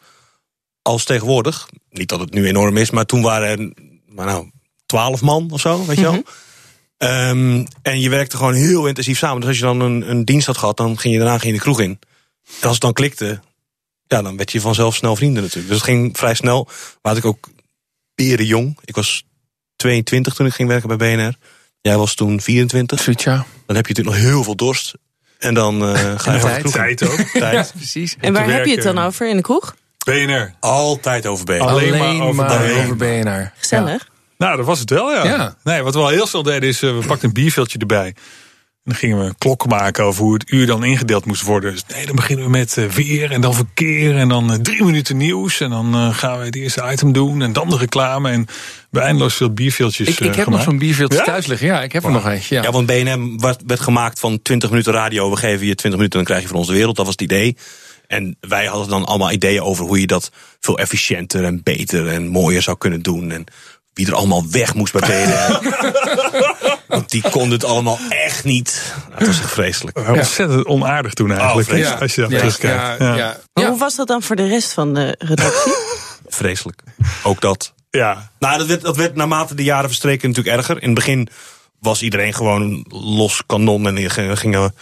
als 0.82 1.04
tegenwoordig. 1.04 1.70
Niet 1.89 2.10
dat 2.10 2.20
het 2.20 2.34
nu 2.34 2.48
enorm 2.48 2.78
is, 2.78 2.89
maar 2.89 3.06
toen 3.06 3.22
waren 3.22 3.60
er 3.60 3.74
maar 4.06 4.25
nou, 4.25 4.51
twaalf 4.86 5.22
man 5.22 5.51
of 5.51 5.62
zo, 5.62 5.86
weet 5.86 5.98
je 5.98 6.04
wel. 6.04 6.12
Mm 6.12 6.25
-hmm. 6.98 7.10
um, 7.10 7.68
en 7.82 8.00
je 8.00 8.10
werkte 8.10 8.38
gewoon 8.38 8.54
heel 8.54 8.88
intensief 8.88 9.18
samen. 9.18 9.39
Dus 9.39 9.50
als 9.50 9.58
je 9.58 9.63
dan 9.63 9.80
een, 9.80 10.10
een 10.10 10.25
dienst 10.25 10.48
had 10.48 10.58
gehad, 10.58 10.78
dan 10.78 11.00
ging 11.00 11.13
je 11.13 11.20
daarna 11.20 11.38
ging 11.38 11.51
je 11.51 11.58
de 11.58 11.63
kroeg 11.63 11.80
in. 11.80 12.00
En 12.62 12.63
als 12.63 12.72
het 12.72 12.82
dan 12.82 12.94
klikte, 12.94 13.39
ja, 14.10 14.22
dan 14.22 14.38
werd 14.38 14.51
je 14.51 14.62
vanzelf 14.62 14.96
snel 14.96 15.16
vrienden 15.16 15.44
natuurlijk. 15.44 15.68
Dus 15.68 15.78
het 15.78 15.86
ging 15.86 16.18
vrij 16.18 16.34
snel. 16.34 16.63
Maar 16.66 17.13
had 17.13 17.18
ik 17.18 17.25
ook 17.25 17.50
peren 18.16 18.46
jong. 18.46 18.78
Ik 18.86 18.96
was 18.96 19.24
22 19.75 20.34
toen 20.34 20.46
ik 20.46 20.54
ging 20.54 20.70
werken 20.70 20.98
bij 20.98 21.16
BNR. 21.16 21.36
Jij 21.82 21.98
was 21.98 22.13
toen 22.13 22.42
24. 22.42 23.01
Zoiets, 23.01 23.24
ja. 23.24 23.46
Dan 23.66 23.75
heb 23.75 23.88
je 23.88 23.94
natuurlijk 23.94 24.24
nog 24.24 24.32
heel 24.32 24.44
veel 24.44 24.56
dorst. 24.56 24.94
En 25.38 25.54
dan 25.54 25.84
uh, 25.84 25.94
ga 26.20 26.34
je 26.34 26.39
tijd. 26.39 26.72
tijd 26.72 27.04
ook. 27.04 27.20
tijd. 27.20 27.54
Ja, 27.54 27.68
precies. 27.75 28.16
En 28.20 28.34
waar 28.34 28.50
heb 28.50 28.66
je 28.66 28.72
het 28.72 28.84
dan 28.84 28.98
over 28.98 29.30
in 29.30 29.36
de 29.36 29.42
kroeg? 29.42 29.75
BNR. 30.06 30.54
Altijd 30.60 31.25
over 31.25 31.46
BNR. 31.46 31.60
Alleen, 31.60 31.94
Alleen 31.94 32.18
maar, 32.18 32.28
over, 32.28 32.36
maar 32.36 32.60
BNR. 32.60 32.84
over, 32.84 32.96
BNR. 32.96 33.51
Gezellig. 33.58 34.08
Ja. 34.08 34.18
Nou, 34.38 34.58
dat 34.58 34.66
was 34.66 34.80
het 34.80 34.89
wel, 34.89 35.12
ja. 35.12 35.24
ja. 35.24 35.56
Nee, 35.63 35.82
wat 35.82 35.94
we 35.94 36.00
al 36.00 36.08
heel 36.08 36.28
snel 36.28 36.44
deden 36.44 36.70
is, 36.70 36.82
uh, 36.82 37.00
we 37.00 37.08
pakten 37.08 37.28
een 37.28 37.34
bierveeltje 37.34 37.80
erbij. 37.80 38.16
En 38.83 38.91
dan 38.91 38.95
gingen 38.95 39.25
we 39.25 39.33
klokken 39.38 39.69
maken 39.69 40.03
over 40.03 40.24
hoe 40.24 40.33
het 40.33 40.51
uur 40.51 40.65
dan 40.65 40.83
ingedeeld 40.83 41.25
moest 41.25 41.41
worden. 41.41 41.71
Dus 41.71 41.83
nee, 41.93 42.05
dan 42.05 42.15
beginnen 42.15 42.45
we 42.45 42.51
met 42.51 42.77
uh, 42.77 42.86
weer 42.86 43.31
en 43.31 43.41
dan 43.41 43.53
verkeer 43.53 44.17
en 44.17 44.29
dan 44.29 44.51
uh, 44.51 44.57
drie 44.57 44.83
minuten 44.83 45.17
nieuws. 45.17 45.59
En 45.59 45.69
dan 45.69 46.13
gaan 46.13 46.39
we 46.39 46.45
het 46.45 46.55
eerste 46.55 46.91
item 46.91 47.12
doen 47.12 47.41
en 47.41 47.53
dan 47.53 47.69
de 47.69 47.77
reclame. 47.77 48.29
En 48.29 48.48
we 48.89 49.00
eindeloos 49.00 49.36
veel 49.36 49.53
bierveeltjes 49.53 50.07
Ik, 50.07 50.19
ik 50.19 50.25
heb 50.25 50.33
gemaakt. 50.33 50.50
nog 50.50 50.62
zo'n 50.62 50.77
bierveeltje 50.77 51.17
ja? 51.17 51.24
thuis 51.24 51.45
liggen. 51.45 51.67
Ja, 51.67 51.81
ik 51.81 51.91
heb 51.91 52.01
wow. 52.01 52.15
er 52.15 52.21
nog 52.21 52.31
eentje. 52.31 52.55
Ja. 52.55 52.62
ja, 52.62 52.71
want 52.71 52.86
BNM 52.86 53.39
werd, 53.39 53.62
werd 53.65 53.79
gemaakt 53.79 54.19
van 54.19 54.41
20 54.41 54.69
minuten 54.69 54.93
radio. 54.93 55.29
We 55.29 55.38
geven 55.38 55.67
je 55.67 55.75
20 55.75 55.83
minuten 55.83 56.19
en 56.19 56.25
dan 56.25 56.33
krijg 56.33 56.41
je 56.41 56.48
van 56.48 56.57
ons 56.57 56.67
de 56.67 56.74
wereld. 56.74 56.95
Dat 56.95 57.05
was 57.05 57.15
het 57.19 57.24
idee. 57.24 57.57
En 58.07 58.38
wij 58.39 58.65
hadden 58.65 58.89
dan 58.89 59.05
allemaal 59.05 59.31
ideeën 59.31 59.62
over 59.62 59.86
hoe 59.86 60.00
je 60.00 60.07
dat 60.07 60.31
veel 60.59 60.79
efficiënter 60.79 61.43
en 61.43 61.63
beter 61.63 62.07
en 62.07 62.27
mooier 62.27 62.62
zou 62.62 62.77
kunnen 62.77 63.01
doen. 63.01 63.31
En 63.31 63.43
wie 63.93 64.07
er 64.07 64.15
allemaal 64.15 64.50
weg 64.50 64.74
moest 64.74 64.93
bij 64.93 65.01
BNR. 65.01 65.59
Want 66.89 67.10
die 67.10 67.24
kon 67.29 67.51
het 67.51 67.63
allemaal 67.63 68.00
echt 68.10 68.43
niet. 68.43 68.93
Dat 69.17 69.27
was 69.27 69.39
echt 69.39 69.51
vreselijk. 69.51 70.00
Ja. 70.00 70.13
Ontzettend 70.13 70.65
onaardig 70.65 71.13
toen 71.13 71.31
eigenlijk. 71.31 71.72
Oh, 71.72 71.77
ja. 71.77 71.93
Als 71.93 72.15
je 72.15 72.22
dat 72.22 72.31
ja, 72.31 72.38
terugkijkt. 72.38 73.00
Ja, 73.00 73.15
ja. 73.15 73.38
Maar 73.53 73.67
hoe 73.67 73.79
was 73.79 73.96
dat 73.96 74.08
dan 74.08 74.22
voor 74.24 74.36
de 74.36 74.48
rest 74.48 74.74
van 74.74 74.93
de 74.93 75.15
redactie? 75.19 75.74
vreselijk. 76.27 76.81
Ook 77.24 77.41
dat. 77.41 77.74
Ja. 77.89 78.31
Nou, 78.39 78.58
dat 78.58 78.67
werd, 78.67 78.81
dat 78.81 78.96
werd 78.96 79.15
naarmate 79.15 79.55
de 79.55 79.63
jaren 79.63 79.89
verstreken 79.89 80.29
natuurlijk 80.29 80.58
erger. 80.58 80.81
In 80.81 80.86
het 80.86 80.96
begin 80.96 81.29
was 81.79 82.01
iedereen 82.01 82.34
gewoon 82.34 82.86
los 82.89 83.43
kanon. 83.46 83.88
En 83.88 84.12
gingen, 84.12 84.38
gingen, 84.38 84.74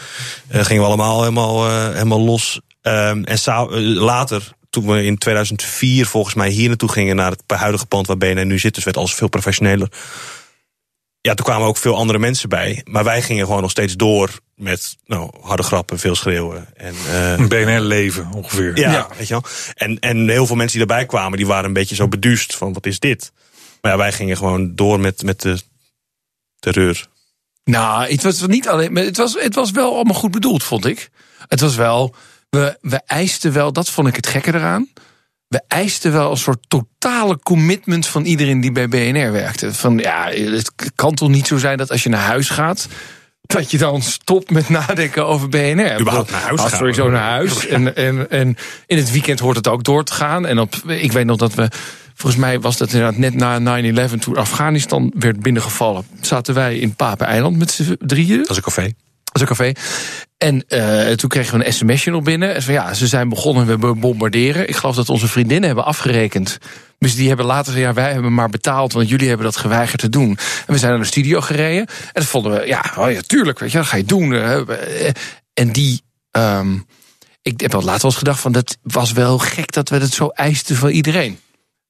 gingen 0.49 0.81
we 0.81 0.87
allemaal 0.87 1.19
helemaal, 1.19 1.67
uh, 1.67 1.87
helemaal 1.91 2.21
los. 2.21 2.59
Um, 2.81 3.23
en 3.23 3.39
later, 3.93 4.51
toen 4.69 4.87
we 4.87 5.03
in 5.03 5.17
2004 5.17 6.05
volgens 6.05 6.35
mij 6.35 6.49
hier 6.49 6.67
naartoe 6.67 6.91
gingen... 6.91 7.15
naar 7.15 7.31
het 7.31 7.43
huidige 7.47 7.85
pand 7.85 8.07
waar 8.07 8.17
BNN 8.17 8.47
nu 8.47 8.59
zit, 8.59 8.75
dus 8.75 8.83
werd 8.83 8.97
alles 8.97 9.13
veel 9.13 9.27
professioneler. 9.27 9.89
Ja, 11.27 11.33
toen 11.33 11.45
kwamen 11.45 11.67
ook 11.67 11.77
veel 11.77 11.95
andere 11.95 12.19
mensen 12.19 12.49
bij. 12.49 12.81
Maar 12.85 13.03
wij 13.03 13.21
gingen 13.21 13.45
gewoon 13.45 13.61
nog 13.61 13.71
steeds 13.71 13.95
door 13.95 14.39
met 14.55 14.97
nou, 15.05 15.29
harde 15.41 15.63
grappen, 15.63 15.99
veel 15.99 16.15
schreeuwen. 16.15 16.67
En, 16.75 16.93
uh, 17.39 17.47
BNR 17.47 17.79
leven 17.79 18.29
ongeveer. 18.33 18.77
Ja, 18.77 18.91
ja, 18.91 19.07
weet 19.17 19.27
je 19.27 19.33
wel. 19.33 19.43
En, 19.75 19.99
en 19.99 20.29
heel 20.29 20.45
veel 20.45 20.55
mensen 20.55 20.77
die 20.77 20.87
daarbij 20.87 21.05
kwamen, 21.07 21.37
die 21.37 21.47
waren 21.47 21.65
een 21.65 21.73
beetje 21.73 21.95
zo 21.95 22.07
beduust 22.07 22.55
van 22.55 22.73
wat 22.73 22.85
is 22.85 22.99
dit? 22.99 23.31
Maar 23.81 23.91
ja, 23.91 23.97
wij 23.97 24.11
gingen 24.11 24.37
gewoon 24.37 24.75
door 24.75 24.99
met, 24.99 25.23
met 25.23 25.41
de 25.41 25.61
terreur. 26.59 27.07
Nou, 27.63 28.11
het 28.11 28.23
was 28.23 28.47
niet 28.47 28.67
alleen, 28.67 28.93
maar 28.93 29.03
het 29.03 29.17
was, 29.17 29.33
het 29.33 29.55
was 29.55 29.71
wel 29.71 29.93
allemaal 29.95 30.19
goed 30.19 30.31
bedoeld, 30.31 30.63
vond 30.63 30.85
ik. 30.85 31.09
Het 31.47 31.59
was 31.59 31.75
wel, 31.75 32.15
we, 32.49 32.77
we 32.81 33.01
eisten 33.05 33.53
wel, 33.53 33.73
dat 33.73 33.89
vond 33.89 34.07
ik 34.07 34.15
het 34.15 34.27
gekke 34.27 34.53
eraan. 34.53 34.89
We 35.47 35.61
eisten 35.67 36.11
wel 36.11 36.31
een 36.31 36.37
soort 36.37 36.65
totale 36.67 37.39
commitment 37.43 38.07
van 38.07 38.25
iedereen 38.25 38.61
die 38.61 38.71
bij 38.71 38.87
BNR 38.87 39.31
werkte. 39.31 39.73
Van 39.73 39.97
ja, 39.97 40.29
het 40.29 40.71
kan 40.95 41.13
toch 41.15 41.29
niet 41.29 41.47
zo 41.47 41.57
zijn 41.57 41.77
dat 41.77 41.91
als 41.91 42.03
je 42.03 42.09
naar 42.09 42.25
huis 42.25 42.49
gaat. 42.49 42.87
Dat 43.41 43.71
je 43.71 43.77
dan 43.77 44.01
stopt 44.01 44.51
met 44.51 44.69
nadenken 44.69 45.25
over 45.25 45.49
BNR. 45.49 45.99
Überhaupt 45.99 46.31
naar 46.31 46.41
huis 46.41 46.59
Als 46.59 46.69
gaan. 46.69 46.77
sowieso 46.79 47.09
naar 47.09 47.29
huis. 47.29 47.67
En, 47.67 47.95
en, 47.95 48.29
en 48.29 48.57
in 48.85 48.97
het 48.97 49.11
weekend 49.11 49.39
hoort 49.39 49.55
het 49.57 49.67
ook 49.67 49.83
door 49.83 50.03
te 50.03 50.13
gaan. 50.13 50.45
En 50.45 50.59
op, 50.59 50.75
ik 50.87 51.11
weet 51.11 51.25
nog 51.25 51.37
dat 51.37 51.53
we. 51.53 51.69
Volgens 52.13 52.41
mij 52.41 52.59
was 52.59 52.77
dat 52.77 52.93
inderdaad 52.93 53.17
net 53.17 53.33
na 53.33 53.81
9-11, 54.09 54.13
toen 54.19 54.35
Afghanistan 54.35 55.11
werd 55.15 55.39
binnengevallen. 55.39 56.05
Zaten 56.21 56.53
wij 56.53 56.77
in 56.77 56.95
Papen-eiland 56.95 57.57
met 57.57 57.71
z'n 57.71 57.95
drieën. 57.99 58.37
Dat 58.37 58.49
is 58.49 58.55
een 58.55 58.61
café. 58.61 58.93
Dat 59.39 59.49
is 59.49 59.57
een 59.57 59.73
café. 59.73 59.87
En 60.37 60.63
uh, 60.67 61.15
toen 61.15 61.29
kregen 61.29 61.59
we 61.59 61.65
een 61.65 61.73
sms'je 61.73 62.11
nog 62.11 62.23
binnen. 62.23 62.55
En 62.55 62.63
van 62.63 62.73
ja, 62.73 62.93
ze 62.93 63.07
zijn 63.07 63.29
begonnen, 63.29 63.79
we 63.79 63.95
bombarderen. 63.95 64.67
Ik 64.69 64.75
geloof 64.75 64.95
dat 64.95 65.09
onze 65.09 65.27
vriendinnen 65.27 65.65
hebben 65.67 65.85
afgerekend. 65.85 66.57
Dus 66.99 67.15
die 67.15 67.27
hebben 67.27 67.45
later 67.45 67.73
gezegd, 67.73 67.87
ja, 67.87 68.01
wij 68.01 68.11
hebben 68.13 68.33
maar 68.33 68.49
betaald, 68.49 68.93
want 68.93 69.09
jullie 69.09 69.27
hebben 69.27 69.45
dat 69.45 69.57
geweigerd 69.57 69.99
te 69.99 70.09
doen. 70.09 70.37
En 70.65 70.73
we 70.73 70.77
zijn 70.77 70.91
naar 70.91 71.01
de 71.01 71.07
studio 71.07 71.41
gereden. 71.41 71.85
En 71.87 72.11
dat 72.13 72.25
vonden 72.25 72.51
we, 72.51 72.67
ja, 72.67 72.93
oh 72.97 73.11
ja 73.11 73.21
tuurlijk, 73.27 73.59
weet 73.59 73.71
je, 73.71 73.77
dat 73.77 73.87
ga 73.87 73.97
je 73.97 74.05
doen. 74.05 74.33
En 75.53 75.71
die, 75.71 76.01
um, 76.31 76.85
ik 77.41 77.61
heb 77.61 77.71
wel 77.71 77.81
later 77.83 78.01
wel 78.01 78.11
eens 78.11 78.19
gedacht 78.19 78.39
van, 78.39 78.51
dat 78.51 78.77
was 78.81 79.11
wel 79.11 79.37
gek 79.37 79.71
dat 79.71 79.89
we 79.89 79.95
het 79.97 80.13
zo 80.13 80.27
eisten 80.27 80.75
van 80.75 80.89
iedereen. 80.89 81.39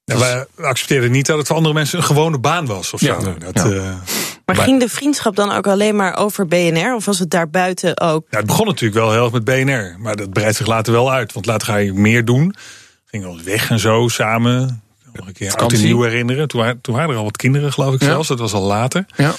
Ja, 0.04 0.18
wij 0.18 0.46
accepteerden 0.56 1.12
niet 1.12 1.26
dat 1.26 1.38
het 1.38 1.48
voor 1.48 1.56
andere 1.56 1.74
mensen 1.74 1.98
een 1.98 2.04
gewone 2.04 2.38
baan 2.40 2.66
was. 2.66 2.94
Of 2.94 3.00
zo. 3.00 3.06
Ja. 3.06 3.52
Dat, 3.52 3.64
Ja. 3.64 3.74
uh, 3.74 3.96
Maar 4.48 4.56
ging 4.56 4.80
de 4.80 4.90
vriendschap 4.90 5.36
dan 5.36 5.52
ook 5.52 5.68
alleen 5.68 5.96
maar 5.96 6.18
over 6.18 6.48
BNR? 6.48 6.94
Of 6.96 7.06
was 7.06 7.20
het 7.20 7.30
daarbuiten 7.30 8.00
ook? 8.00 8.28
ja, 8.30 8.38
het 8.38 8.48
begon 8.48 8.66
natuurlijk 8.66 9.00
wel 9.00 9.12
heel 9.12 9.24
erg 9.24 9.32
met 9.32 9.44
BNR. 9.44 9.96
Maar 10.00 10.16
dat 10.16 10.30
breidt 10.34 10.56
zich 10.56 10.68
later 10.68 10.94
wel 10.94 11.12
uit. 11.12 11.34
Want 11.34 11.46
later 11.46 11.68
ga 11.68 11.76
je 11.76 11.94
meer 11.94 12.26
doen. 12.26 12.56
Gingen 13.06 13.36
we 13.36 13.44
weg 13.44 13.70
en 13.70 13.80
zo 13.80 14.08
samen. 14.08 14.82
Nog 15.14 15.28
een 15.28 15.34
keer 15.34 15.54
oud 15.56 15.74
en 15.74 15.82
nieuw 15.82 16.02
herinneren. 16.02 16.48
Toen 16.48 16.60
waren, 16.62 16.82
toen 16.82 16.96
waren 16.96 17.10
er 17.10 17.18
al 17.18 17.24
wat 17.24 17.38
kinderen, 17.38 17.74
geloof 17.74 17.94
ik 17.94 18.00
Ja. 18.02 18.06
zelfs. 18.08 18.28
Dat 18.28 18.40
was 18.40 18.54
al 18.54 18.62
later. 18.64 19.06
Ja. 19.16 19.34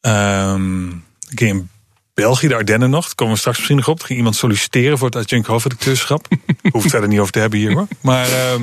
Ehm, 0.00 0.86
een 0.88 1.02
keer 1.34 1.48
in 1.48 1.68
België, 2.14 2.48
de 2.48 2.54
Ardennen 2.54 2.90
nog. 2.90 3.04
Daar 3.04 3.14
komen 3.14 3.34
we 3.34 3.38
straks 3.40 3.56
misschien 3.56 3.76
nog 3.78 3.88
op. 3.88 3.96
Toen 3.96 4.06
ging 4.06 4.18
iemand 4.18 4.36
solliciteren 4.36 4.98
voor 4.98 5.06
het 5.06 5.16
adjunct 5.16 5.46
hoofdredacteurschap. 5.46 6.26
Hoef 6.72 6.82
het 6.82 6.90
verder 6.90 7.08
niet 7.08 7.18
over 7.20 7.32
te 7.32 7.38
hebben 7.38 7.58
hier 7.58 7.72
hoor. 7.72 7.86
Maar, 8.00 8.26
ehm, 8.32 8.62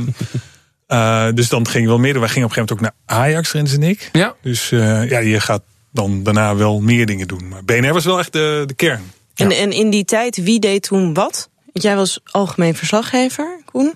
eh, 0.87 1.27
dus 1.33 1.49
dan 1.49 1.67
ging 1.67 1.83
je 1.83 1.89
wel 1.89 1.99
meer 1.99 2.11
doen. 2.11 2.21
Wij 2.21 2.29
gingen 2.31 2.49
op 2.49 2.57
een 2.57 2.63
gegeven 2.63 2.77
moment 2.83 2.97
ook 3.07 3.15
naar 3.15 3.25
Ajax, 3.25 3.51
Rens 3.51 3.73
en 3.73 3.83
ik. 3.83 4.09
Ja. 4.11 4.35
Dus 4.41 4.71
eh, 4.71 5.09
ja, 5.09 5.19
je 5.19 5.39
gaat 5.39 5.61
dan 5.95 6.23
daarna 6.23 6.55
wel 6.55 6.79
meer 6.81 7.05
dingen 7.05 7.27
doen. 7.27 7.47
Maar 7.47 7.63
BNR 7.65 7.93
was 7.93 8.05
wel 8.05 8.19
echt 8.19 8.33
de, 8.33 8.63
de 8.65 8.73
kern. 8.73 9.11
En, 9.35 9.51
en 9.51 9.71
in 9.71 9.89
die 9.89 10.05
tijd, 10.05 10.43
wie 10.43 10.59
deed 10.59 10.83
toen 10.83 11.13
wat? 11.13 11.49
Want 11.65 11.81
jij 11.85 11.95
was 11.95 12.19
algemeen 12.31 12.75
verslaggever, 12.75 13.61
Koen. 13.65 13.95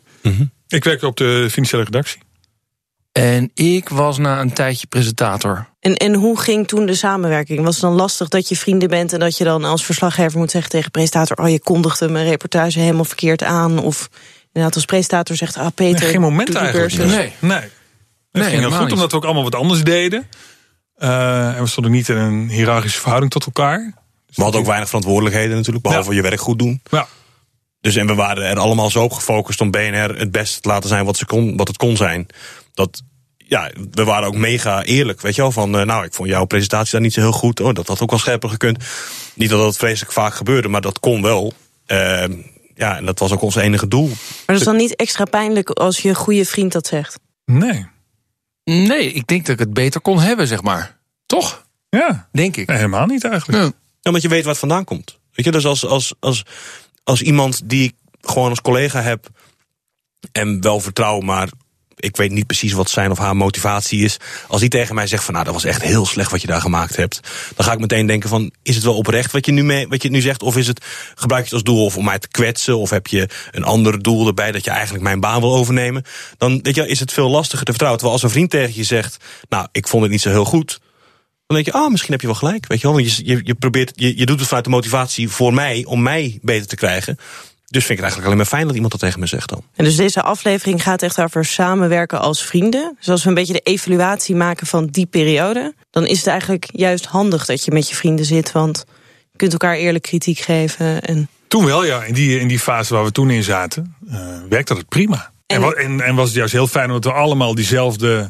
Ik 0.68 0.84
werkte 0.84 1.08
op 1.08 1.18
de 1.18 1.48
financiële 1.52 1.84
redactie. 1.84 2.22
En 3.12 3.52
ik 3.54 3.90
was 3.90 4.18
na 4.18 4.40
een 4.42 4.54
tijdje 4.54 4.88
presentator. 4.88 5.68
En, 5.80 5.96
en 5.96 6.14
hoe 6.14 6.40
ging 6.40 6.68
toen 6.68 6.86
de 6.86 6.96
samenwerking? 6.96 7.64
Was 7.64 7.74
het 7.74 7.84
dan 7.84 7.94
lastig 7.94 8.28
dat 8.28 8.50
je 8.50 8.56
vrienden 8.56 8.90
bent 8.90 9.14
en 9.14 9.20
dat 9.20 9.38
je 9.38 9.44
dan 9.44 9.64
als 9.64 9.86
verslaggever 9.86 10.40
moet 10.40 10.52
zeggen 10.52 10.72
tegen 10.72 10.92
presentator: 10.92 11.38
Oh, 11.38 11.50
je 11.50 11.60
kondigde 11.60 12.10
mijn 12.10 12.26
reportage 12.26 12.80
helemaal 12.80 13.06
verkeerd 13.06 13.44
aan? 13.44 13.80
Of 13.80 14.10
inderdaad, 14.48 14.76
als 14.76 14.86
presentator 14.86 15.36
zegt: 15.36 15.58
Ah, 15.58 15.68
Peter. 15.76 16.02
Nee, 16.02 16.12
geen 16.12 16.22
moment 16.22 16.56
eigenlijk. 16.56 16.94
cursus. 16.96 17.12
Nee. 17.16 17.34
nee. 17.40 17.58
Het 17.60 17.72
Nee, 18.32 18.44
ging 18.44 18.60
heel 18.60 18.72
goed, 18.72 18.80
niet. 18.84 18.92
omdat 18.94 19.12
we 19.12 19.18
ook 19.18 19.26
allemaal 19.26 19.44
wat 19.44 19.56
anders 19.56 19.84
deden. 19.84 20.28
Eh, 21.00 21.56
en 21.56 21.62
we 21.62 21.68
stonden 21.70 21.92
niet 21.92 22.10
in 22.10 22.18
een 22.18 22.50
hiërarchische 22.50 23.00
verhouding 23.00 23.32
tot 23.32 23.46
elkaar. 23.46 23.94
We 24.34 24.42
hadden 24.44 24.60
ook 24.62 24.68
weinig 24.68 24.88
verantwoordelijkheden 24.88 25.56
natuurlijk, 25.56 25.84
behalve 25.84 26.10
Ja. 26.10 26.16
je 26.16 26.22
werk 26.22 26.40
goed 26.40 26.60
doen. 26.60 26.82
Ja. 26.92 27.08
Dus 27.82 27.96
en 27.96 28.08
we 28.08 28.16
waren 28.16 28.44
er 28.44 28.60
allemaal 28.60 28.90
zo 28.90 29.04
op 29.04 29.12
gefocust 29.12 29.62
om 29.62 29.72
BNR 29.72 30.18
het 30.18 30.32
beste 30.32 30.60
te 30.60 30.68
laten 30.68 30.90
zijn 30.90 31.06
wat, 31.06 31.18
ze 31.18 31.26
kon, 31.26 31.58
wat 31.58 31.68
het 31.68 31.78
kon 31.78 31.98
zijn. 31.98 32.26
Dat 32.74 33.02
ja, 33.38 33.72
we 33.92 34.04
waren 34.04 34.28
ook 34.28 34.36
mega 34.36 34.84
eerlijk, 34.84 35.22
weet 35.22 35.36
je 35.36 35.42
wel. 35.42 35.52
Van, 35.52 35.78
eh, 35.80 35.86
nou, 35.86 36.06
ik 36.06 36.14
vond 36.14 36.30
jouw 36.30 36.46
presentatie 36.46 36.92
daar 36.92 37.02
niet 37.02 37.14
zo 37.14 37.20
heel 37.20 37.32
goed. 37.32 37.60
Oh, 37.60 37.74
dat 37.74 37.88
had 37.88 38.02
ook 38.02 38.10
wel 38.10 38.20
scherper 38.20 38.50
gekund. 38.50 38.84
Niet 39.34 39.50
dat 39.50 39.60
dat 39.60 39.78
vreselijk 39.78 40.12
vaak 40.12 40.34
gebeurde, 40.34 40.68
maar 40.68 40.82
dat 40.82 41.00
kon 41.00 41.22
wel. 41.22 41.54
Ehm, 41.86 42.34
ja, 42.76 42.98
en 42.98 43.06
dat 43.06 43.20
was 43.20 43.32
ook 43.32 43.42
ons 43.42 43.56
enige 43.56 43.88
doel. 43.88 44.08
Maar 44.08 44.18
dat 44.46 44.56
is 44.56 44.64
dan 44.64 44.76
niet 44.76 44.96
extra 44.96 45.26
pijnlijk 45.26 45.70
als 45.70 46.00
je 46.00 46.16
goede 46.16 46.46
vriend 46.46 46.72
dat 46.72 46.88
zegt? 46.88 47.20
Nee. 47.46 47.86
Nee, 48.70 49.12
ik 49.14 49.28
denk 49.28 49.46
dat 49.46 49.54
ik 49.54 49.60
het 49.60 49.74
beter 49.74 50.02
kon 50.02 50.20
hebben, 50.20 50.48
zeg 50.48 50.62
maar. 50.62 50.98
Toch? 51.26 51.68
Ja. 51.90 52.30
Denk 52.32 52.58
ik. 52.58 52.68
Nee, 52.68 52.78
helemaal 52.78 53.06
niet 53.06 53.24
eigenlijk. 53.24 53.64
Ja, 53.64 53.72
omdat 54.04 54.22
je 54.22 54.28
weet 54.28 54.42
waar 54.42 54.50
het 54.50 54.60
vandaan 54.60 54.84
komt. 54.84 55.20
Weet 55.32 55.46
je, 55.46 55.52
dus 55.52 55.66
als, 55.66 55.86
als, 55.86 56.14
als, 56.20 56.44
als 57.04 57.22
iemand 57.22 57.70
die 57.70 57.84
ik 57.84 57.96
gewoon 58.22 58.50
als 58.50 58.62
collega 58.62 59.02
heb 59.02 59.30
en 60.32 60.62
wel 60.62 60.80
vertrouw, 60.80 61.20
maar 61.20 61.50
ik 62.00 62.18
weet 62.18 62.32
niet 62.32 62.46
precies 62.46 62.74
wat 62.74 62.90
zijn 62.90 63.12
of 63.12 63.18
haar 63.18 63.36
motivatie 63.36 64.04
is. 64.04 64.18
Als 64.48 64.60
die 64.60 64.70
tegen 64.70 64.96
mij 64.96 65.08
zegt 65.08 65.24
van 65.24 65.34
nou, 65.34 65.46
dat 65.46 65.54
was 65.54 65.64
echt 65.64 65.82
heel 65.82 66.06
slecht 66.06 66.32
wat 66.32 66.42
je 66.42 66.48
daar 66.48 66.62
gemaakt 66.62 66.96
hebt. 66.96 67.20
Dan 67.56 67.66
ga 67.66 67.72
ik 67.72 67.80
meteen 67.80 68.06
denken 68.06 68.30
van, 68.30 68.52
is 68.64 68.76
het 68.76 68.84
wel 68.84 68.96
oprecht 68.96 69.32
wat 69.32 69.46
je 69.46 69.52
nu, 69.52 69.64
mee, 69.64 69.88
wat 69.88 70.04
je 70.04 70.10
nu 70.10 70.22
zegt? 70.22 70.44
Of 70.44 70.58
is 70.58 70.68
het, 70.68 70.86
gebruik 71.16 71.44
je 71.44 71.56
het 71.56 71.66
als 71.66 71.76
doel 71.76 71.86
of 71.86 71.98
om 71.98 72.06
mij 72.06 72.20
te 72.20 72.28
kwetsen? 72.28 72.78
Of 72.78 72.90
heb 72.90 73.08
je 73.08 73.30
een 73.52 73.64
ander 73.64 74.02
doel 74.02 74.28
erbij 74.28 74.52
dat 74.52 74.64
je 74.64 74.72
eigenlijk 74.72 75.04
mijn 75.04 75.20
baan 75.20 75.42
wil 75.42 75.56
overnemen? 75.56 76.04
Dan 76.38 76.60
weet 76.62 76.76
je, 76.76 76.88
is 76.88 77.00
het 77.00 77.14
veel 77.14 77.30
lastiger 77.30 77.66
te 77.66 77.72
vertrouwen. 77.72 78.00
Terwijl 78.00 78.22
als 78.22 78.24
een 78.24 78.38
vriend 78.38 78.50
tegen 78.50 78.76
je 78.76 78.84
zegt, 78.84 79.18
nou, 79.50 79.68
ik 79.72 79.88
vond 79.88 80.04
het 80.04 80.12
niet 80.12 80.22
zo 80.22 80.30
heel 80.30 80.46
goed. 80.46 80.80
Dan 81.48 81.58
denk 81.58 81.66
je, 81.66 81.82
ah, 81.82 81.92
misschien 81.92 82.12
heb 82.12 82.22
je 82.22 82.28
wel 82.28 82.36
gelijk. 82.36 82.68
Weet 82.68 82.82
je 82.82 82.88
wel, 82.88 82.96
want 82.96 83.16
je, 83.16 83.26
je, 83.26 83.42
je 83.44 83.56
probeert, 83.56 83.92
je, 83.96 84.18
je 84.18 84.26
doet 84.26 84.40
het 84.40 84.48
vanuit 84.48 84.66
de 84.66 84.72
motivatie 84.72 85.30
voor 85.30 85.54
mij, 85.54 85.86
om 85.86 86.02
mij 86.02 86.40
beter 86.42 86.68
te 86.68 86.76
krijgen. 86.76 87.18
Dus 87.70 87.86
vind 87.86 88.00
ik 88.00 88.06
het 88.06 88.14
eigenlijk 88.14 88.26
alleen 88.26 88.38
maar 88.38 88.46
fijn 88.46 88.66
dat 88.66 88.74
iemand 88.74 88.92
dat 88.92 89.02
tegen 89.02 89.20
me 89.20 89.26
zegt 89.26 89.50
dan. 89.50 89.64
En 89.76 89.84
dus 89.84 89.96
deze 89.96 90.22
aflevering 90.22 90.84
gaat 90.84 91.02
echt 91.02 91.22
over 91.22 91.46
samenwerken 91.46 92.20
als 92.20 92.46
vrienden. 92.46 92.96
Dus 92.98 93.10
als 93.10 93.24
we 93.24 93.30
een 93.30 93.36
beetje 93.36 93.54
de 93.54 93.60
evaluatie 93.60 94.36
maken 94.36 94.68
van 94.68 94.86
die 94.86 95.06
periode, 95.06 95.74
dan 95.92 96.06
is 96.06 96.18
het 96.18 96.28
eigenlijk 96.28 96.70
juist 96.72 97.06
handig 97.06 97.46
dat 97.46 97.66
je 97.66 97.72
met 97.72 97.90
je 97.90 97.96
vrienden 97.96 98.26
zit, 98.26 98.52
want 98.52 98.86
je 99.32 99.38
kunt 99.38 99.52
elkaar 99.52 99.76
eerlijk 99.76 100.04
kritiek 100.04 100.40
geven. 100.40 101.02
En... 101.02 101.28
Toen 101.48 101.66
wel, 101.66 101.86
ja. 101.86 102.04
In 102.04 102.14
die, 102.14 102.40
in 102.40 102.48
die 102.48 102.60
fase 102.60 102.94
waar 102.94 103.04
we 103.04 103.12
toen 103.12 103.30
in 103.30 103.44
zaten, 103.44 103.96
uh, 104.10 104.20
werkte 104.50 104.74
dat 104.74 104.88
prima. 104.88 105.32
En, 105.46 105.64
en, 105.64 105.76
en, 105.78 106.02
en 106.02 106.16
was 106.16 106.28
het 106.28 106.36
juist 106.36 106.54
heel 106.54 106.68
fijn 106.68 106.88
omdat 106.88 107.04
we 107.04 107.12
allemaal 107.12 107.56
diezelfde 107.56 108.30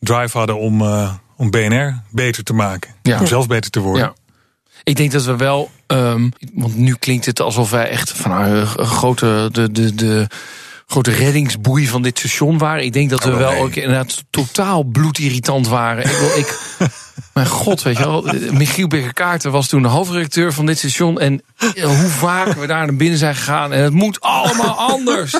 drive 0.00 0.38
hadden 0.38 0.58
om, 0.58 0.80
uh, 0.80 1.14
om 1.36 1.50
BNR 1.50 2.02
beter 2.10 2.42
te 2.42 2.52
maken. 2.52 2.94
Ja. 3.02 3.20
Om 3.20 3.26
zelf 3.26 3.46
beter 3.46 3.70
te 3.70 3.80
worden. 3.80 4.02
Ja. 4.02 4.14
Ik 4.82 4.96
denk 4.96 5.12
dat 5.12 5.24
we 5.24 5.36
wel, 5.36 5.70
um, 5.86 6.32
want 6.54 6.76
nu 6.76 6.94
klinkt 6.94 7.26
het 7.26 7.40
alsof 7.40 7.70
wij 7.70 7.88
echt 7.88 8.10
van 8.10 8.30
een 8.30 8.66
grote, 8.66 9.48
de, 9.52 9.72
de, 9.72 9.94
de 9.94 10.26
grote 10.88 11.10
reddingsboei 11.10 11.86
van 11.86 12.02
dit 12.02 12.18
station 12.18 12.58
waren. 12.58 12.84
Ik 12.84 12.92
denk 12.92 13.10
dat 13.10 13.24
we 13.24 13.30
Oh, 13.30 13.36
wel 13.36 13.50
nee. 13.50 13.60
ook 13.60 13.74
inderdaad 13.74 14.24
totaal 14.30 14.82
bloedirritant 14.82 15.68
waren. 15.68 16.04
Ik, 16.04 16.16
wil, 16.16 16.38
ik, 16.38 16.58
mijn 17.34 17.46
god, 17.46 17.82
weet 17.82 17.96
je 17.96 18.04
wel. 18.04 18.24
Michiel 18.52 18.88
Bekker-Kaarten 18.88 19.50
was 19.50 19.68
toen 19.68 19.82
de 19.82 19.88
hoofdredacteur 19.88 20.52
van 20.52 20.66
dit 20.66 20.78
station. 20.78 21.20
En 21.20 21.42
hoe 21.82 22.08
vaak 22.08 22.52
we 22.52 22.66
daar 22.66 22.86
naar 22.86 22.96
binnen 22.96 23.18
zijn 23.18 23.34
gegaan. 23.34 23.72
En 23.72 23.82
het 23.82 23.92
moet 23.92 24.20
allemaal 24.20 24.78
anders. 24.92 25.32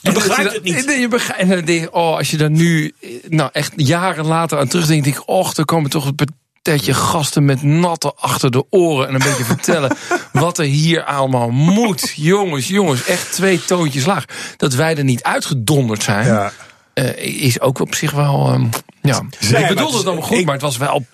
Je 0.00 0.12
begrijpt 0.12 0.52
het 0.52 0.62
niet. 0.62 0.84
En, 0.84 1.00
je 1.00 1.08
begrijpt, 1.08 1.42
en 1.42 1.48
dan 1.48 1.64
denk 1.64 1.88
oh, 1.94 2.16
als 2.16 2.30
je 2.30 2.36
daar 2.36 2.50
nu, 2.50 2.92
nou 3.28 3.50
echt 3.52 3.72
jaren 3.76 4.26
later 4.26 4.58
aan 4.58 4.68
terugdenkt, 4.68 5.04
denk 5.04 5.16
ik, 5.16 5.28
och, 5.28 5.56
er 5.56 5.64
komen 5.64 5.90
toch 5.90 6.12
een 6.58 6.74
partijtje 6.74 6.94
gasten 6.94 7.44
met 7.44 7.62
natte 7.62 8.12
achter 8.14 8.50
de 8.50 8.64
oren 8.70 9.08
en 9.08 9.14
een 9.14 9.22
beetje 9.22 9.44
vertellen 9.54 9.96
wat 10.32 10.58
er 10.58 10.64
hier 10.64 11.04
allemaal 11.04 11.50
moet. 11.50 12.12
Jongens, 12.16 12.68
jongens, 12.68 13.04
echt 13.04 13.32
twee 13.32 13.64
toontjes 13.64 14.04
laag. 14.06 14.24
Dat 14.56 14.74
wij 14.74 14.96
er 14.96 15.04
niet 15.04 15.22
uitgedonderd 15.22 16.02
zijn, 16.02 16.26
Ja. 16.26 16.52
eh, 16.94 17.42
is 17.44 17.60
ook 17.60 17.80
op 17.80 17.94
zich 17.94 18.10
wel. 18.10 18.48
ehm, 18.52 18.66
ja. 19.02 19.22
Ik 19.40 19.48
het 19.56 19.68
bedoelde 19.68 19.92
is- 19.92 19.98
het 19.98 20.06
allemaal 20.06 20.26
goed, 20.26 20.38
ik- 20.38 20.44
maar 20.44 20.54
het 20.54 20.62
was 20.62 20.76
wel. 20.76 21.06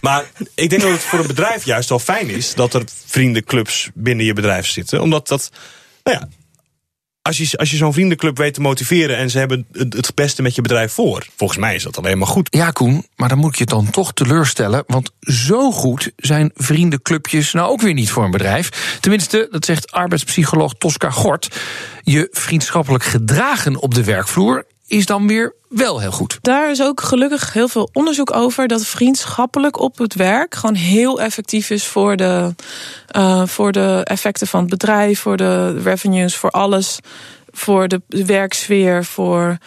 Maar 0.00 0.24
ik 0.54 0.70
denk 0.70 0.82
dat 0.82 0.90
het 0.90 1.00
voor 1.00 1.18
een 1.18 1.26
bedrijf 1.26 1.64
juist 1.64 1.88
wel 1.88 1.98
fijn 1.98 2.28
is 2.28 2.54
dat 2.54 2.74
er 2.74 2.82
vriendenclubs 3.06 3.90
binnen 3.94 4.24
je 4.26 4.32
bedrijf 4.32 4.66
zitten. 4.66 5.00
Omdat 5.00 5.28
dat, 5.28 5.50
nou 6.04 6.18
ja, 6.20 6.28
als 7.38 7.50
je, 7.50 7.58
als 7.58 7.70
je 7.70 7.76
zo'n 7.76 7.92
vriendenclub 7.92 8.36
weet 8.36 8.54
te 8.54 8.60
motiveren 8.60 9.16
en 9.16 9.30
ze 9.30 9.38
hebben 9.38 9.66
het, 9.72 9.94
het 9.94 10.14
beste 10.14 10.42
met 10.42 10.54
je 10.54 10.62
bedrijf 10.62 10.92
voor, 10.92 11.26
volgens 11.36 11.58
mij 11.58 11.74
is 11.74 11.82
dat 11.82 11.98
alleen 11.98 12.18
maar 12.18 12.26
goed. 12.26 12.48
Ja, 12.50 12.70
Koen, 12.70 13.06
maar 13.16 13.28
dan 13.28 13.38
moet 13.38 13.52
ik 13.52 13.58
je 13.58 13.64
dan 13.64 13.90
toch 13.90 14.12
teleurstellen. 14.12 14.84
Want 14.86 15.10
zo 15.20 15.72
goed 15.72 16.12
zijn 16.16 16.50
vriendenclubjes 16.54 17.52
nou 17.52 17.70
ook 17.70 17.80
weer 17.80 17.94
niet 17.94 18.10
voor 18.10 18.24
een 18.24 18.30
bedrijf. 18.30 18.96
Tenminste, 19.00 19.48
dat 19.50 19.64
zegt 19.64 19.92
arbeidspsycholoog 19.92 20.74
Tosca 20.78 21.10
Gort. 21.10 21.60
Je 22.02 22.28
vriendschappelijk 22.30 23.04
gedragen 23.04 23.76
op 23.76 23.94
de 23.94 24.04
werkvloer 24.04 24.66
is 24.90 25.06
dan 25.06 25.26
weer 25.26 25.54
wel 25.68 26.00
heel 26.00 26.10
goed. 26.10 26.38
Daar 26.40 26.70
is 26.70 26.82
ook 26.82 27.00
gelukkig 27.00 27.52
heel 27.52 27.68
veel 27.68 27.88
onderzoek 27.92 28.34
over 28.34 28.68
dat 28.68 28.86
vriendschappelijk 28.86 29.80
op 29.80 29.98
het 29.98 30.14
werk 30.14 30.54
gewoon 30.54 30.74
heel 30.74 31.20
effectief 31.20 31.70
is 31.70 31.86
voor 31.86 32.16
de, 32.16 32.54
uh, 33.16 33.46
voor 33.46 33.72
de 33.72 34.00
effecten 34.04 34.46
van 34.46 34.60
het 34.60 34.70
bedrijf, 34.70 35.20
voor 35.20 35.36
de 35.36 35.80
revenues, 35.82 36.36
voor 36.36 36.50
alles, 36.50 36.98
voor 37.50 37.88
de 37.88 38.00
werksfeer, 38.08 39.04
voor 39.04 39.58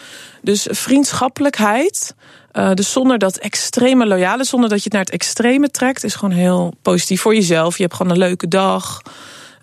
dus 0.42 0.68
vriendschappelijkheid. 0.70 2.16
Uh, 2.54 2.74
dus 2.74 2.92
zonder 2.92 3.18
dat 3.18 3.38
extreme 3.38 4.06
loyale, 4.06 4.44
zonder 4.44 4.70
dat 4.70 4.78
je 4.78 4.84
het 4.84 4.94
naar 4.94 5.04
het 5.04 5.14
extreme 5.14 5.72
trekt, 5.72 6.04
is 6.04 6.16
gewoon 6.16 6.36
heel 6.36 6.74
positief 6.82 7.22
voor 7.22 7.36
jezelf. 7.36 7.78
Je 7.78 7.84
hebt 7.84 7.96
gewoon 7.96 8.12
een 8.12 8.18
leuke 8.18 8.48
dag. 8.48 9.02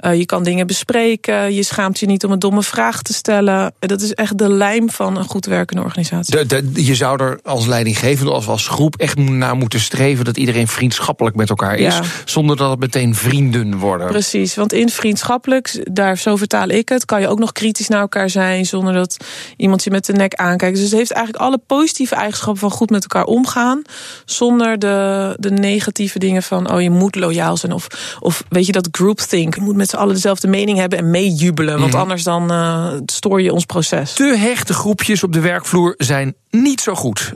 Uh, 0.04 0.14
je 0.18 0.26
kan 0.26 0.42
dingen 0.42 0.66
bespreken. 0.66 1.54
Je 1.54 1.62
schaamt 1.62 1.98
je 1.98 2.06
niet 2.06 2.24
om 2.24 2.32
een 2.32 2.38
domme 2.38 2.62
vraag 2.62 3.02
te 3.02 3.12
stellen. 3.12 3.72
Dat 3.78 4.00
is 4.00 4.14
echt 4.14 4.38
de 4.38 4.48
lijm 4.48 4.90
van 4.90 5.16
een 5.16 5.24
goed 5.24 5.46
werkende 5.46 5.82
organisatie. 5.82 6.46
De, 6.46 6.46
de, 6.46 6.84
je 6.84 6.94
zou 6.94 7.22
er 7.22 7.38
als 7.42 7.66
leidinggevende 7.66 8.32
of 8.32 8.48
als 8.48 8.68
groep 8.68 8.96
echt 8.96 9.16
naar 9.16 9.56
moeten 9.56 9.80
streven 9.80 10.24
dat 10.24 10.36
iedereen 10.36 10.68
vriendschappelijk 10.68 11.36
met 11.36 11.48
elkaar 11.48 11.76
is. 11.76 11.94
Ja. 11.94 12.02
Zonder 12.24 12.56
dat 12.56 12.70
het 12.70 12.78
meteen 12.78 13.14
vrienden 13.14 13.78
worden. 13.78 14.06
Precies, 14.06 14.54
want 14.54 14.72
in 14.72 14.88
vriendschappelijk, 14.88 15.86
daar 15.92 16.18
zo 16.18 16.36
vertaal 16.36 16.68
ik 16.68 16.88
het, 16.88 17.04
kan 17.04 17.20
je 17.20 17.28
ook 17.28 17.38
nog 17.38 17.52
kritisch 17.52 17.88
naar 17.88 18.00
elkaar 18.00 18.30
zijn 18.30 18.66
zonder 18.66 18.94
dat 18.94 19.16
iemand 19.56 19.84
je 19.84 19.90
met 19.90 20.06
de 20.06 20.12
nek 20.12 20.34
aankijkt. 20.34 20.74
Dus 20.76 20.84
het 20.84 20.98
heeft 20.98 21.12
eigenlijk 21.12 21.44
alle 21.44 21.60
positieve 21.66 22.14
eigenschappen 22.14 22.60
van 22.60 22.70
goed 22.70 22.90
met 22.90 23.02
elkaar 23.02 23.24
omgaan. 23.24 23.82
Zonder 24.24 24.78
de, 24.78 25.36
de 25.38 25.50
negatieve 25.50 26.18
dingen 26.18 26.42
van, 26.42 26.72
oh 26.72 26.80
je 26.80 26.90
moet 26.90 27.14
loyaal 27.14 27.56
zijn. 27.56 27.72
Of, 27.72 27.86
of 28.20 28.44
weet 28.48 28.66
je 28.66 28.72
dat 28.72 28.88
groupthink, 28.90 29.54
je 29.54 29.60
moet 29.60 29.76
met 29.76 29.89
z'n 29.90 29.96
allen 29.96 30.14
dezelfde 30.14 30.48
mening 30.48 30.78
hebben 30.78 30.98
en 30.98 31.10
meejubelen. 31.10 31.78
Want 31.78 31.92
Mhm. 31.92 32.00
anders 32.00 32.22
dan 32.22 32.52
uh, 32.52 32.92
stoor 33.06 33.42
je 33.42 33.52
ons 33.52 33.64
proces. 33.64 34.12
Te 34.12 34.34
hechte 34.38 34.72
groepjes 34.74 35.22
op 35.22 35.32
de 35.32 35.40
werkvloer 35.40 35.94
zijn 35.96 36.34
niet 36.50 36.80
zo 36.80 36.94
goed. 36.94 37.32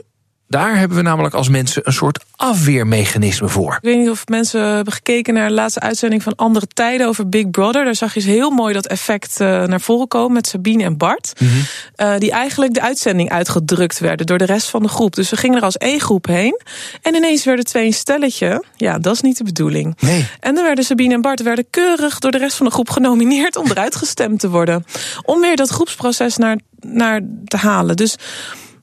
Daar 0.47 0.77
hebben 0.77 0.97
we 0.97 1.03
namelijk 1.03 1.35
als 1.35 1.49
mensen 1.49 1.81
een 1.85 1.93
soort 1.93 2.23
afweermechanisme 2.35 3.47
voor. 3.47 3.73
Ik 3.73 3.79
weet 3.81 3.97
niet 3.97 4.09
of 4.09 4.27
mensen 4.27 4.61
hebben 4.61 4.93
gekeken 4.93 5.33
naar 5.33 5.47
de 5.47 5.53
laatste 5.53 5.79
uitzending 5.79 6.23
van 6.23 6.35
Andere 6.35 6.67
Tijden 6.73 7.07
over 7.07 7.29
Big 7.29 7.49
Brother. 7.49 7.83
Daar 7.83 7.95
zag 7.95 8.13
je 8.13 8.21
heel 8.21 8.49
mooi 8.49 8.73
dat 8.73 8.87
effect 8.87 9.39
uh, 9.39 9.63
naar 9.63 9.81
voren 9.81 10.07
komen 10.07 10.33
met 10.33 10.47
Sabine 10.47 10.83
en 10.83 10.97
Bart. 10.97 11.33
Mhm. 11.39 11.43
Mm 11.49 11.59
-hmm. 11.95 12.07
uh, 12.07 12.19
die 12.19 12.31
eigenlijk 12.31 12.73
de 12.73 12.81
uitzending 12.81 13.29
uitgedrukt 13.29 13.99
werden 13.99 14.25
door 14.25 14.37
de 14.37 14.45
rest 14.45 14.69
van 14.69 14.81
de 14.81 14.87
groep. 14.87 15.15
Dus 15.15 15.29
we 15.29 15.37
gingen 15.37 15.57
er 15.57 15.63
als 15.63 15.77
één 15.77 15.99
groep 15.99 16.25
heen. 16.25 16.61
En 17.01 17.15
ineens 17.15 17.43
werden 17.43 17.65
twee 17.65 17.85
een 17.85 17.93
stelletje. 17.93 18.63
Ja, 18.75 18.99
dat 18.99 19.13
is 19.13 19.21
niet 19.21 19.37
de 19.37 19.43
bedoeling. 19.43 19.97
Nee. 19.99 20.27
En 20.39 20.55
dan 20.55 20.63
werden 20.63 20.83
Sabine 20.83 21.13
en 21.13 21.21
Bart 21.21 21.41
werden 21.41 21.65
keurig 21.69 22.19
door 22.19 22.31
de 22.31 22.37
rest 22.37 22.57
van 22.57 22.65
de 22.65 22.71
groep 22.71 22.89
genomineerd 22.89 23.55
om 23.55 23.69
eruit 23.69 23.95
gestemd 23.95 24.39
te 24.39 24.49
worden. 24.49 24.85
Om 25.21 25.41
weer 25.41 25.55
dat 25.55 25.69
groepsproces 25.69 26.37
naar, 26.37 26.59
naar 26.79 27.21
te 27.45 27.57
halen. 27.57 27.95
Dus 27.95 28.15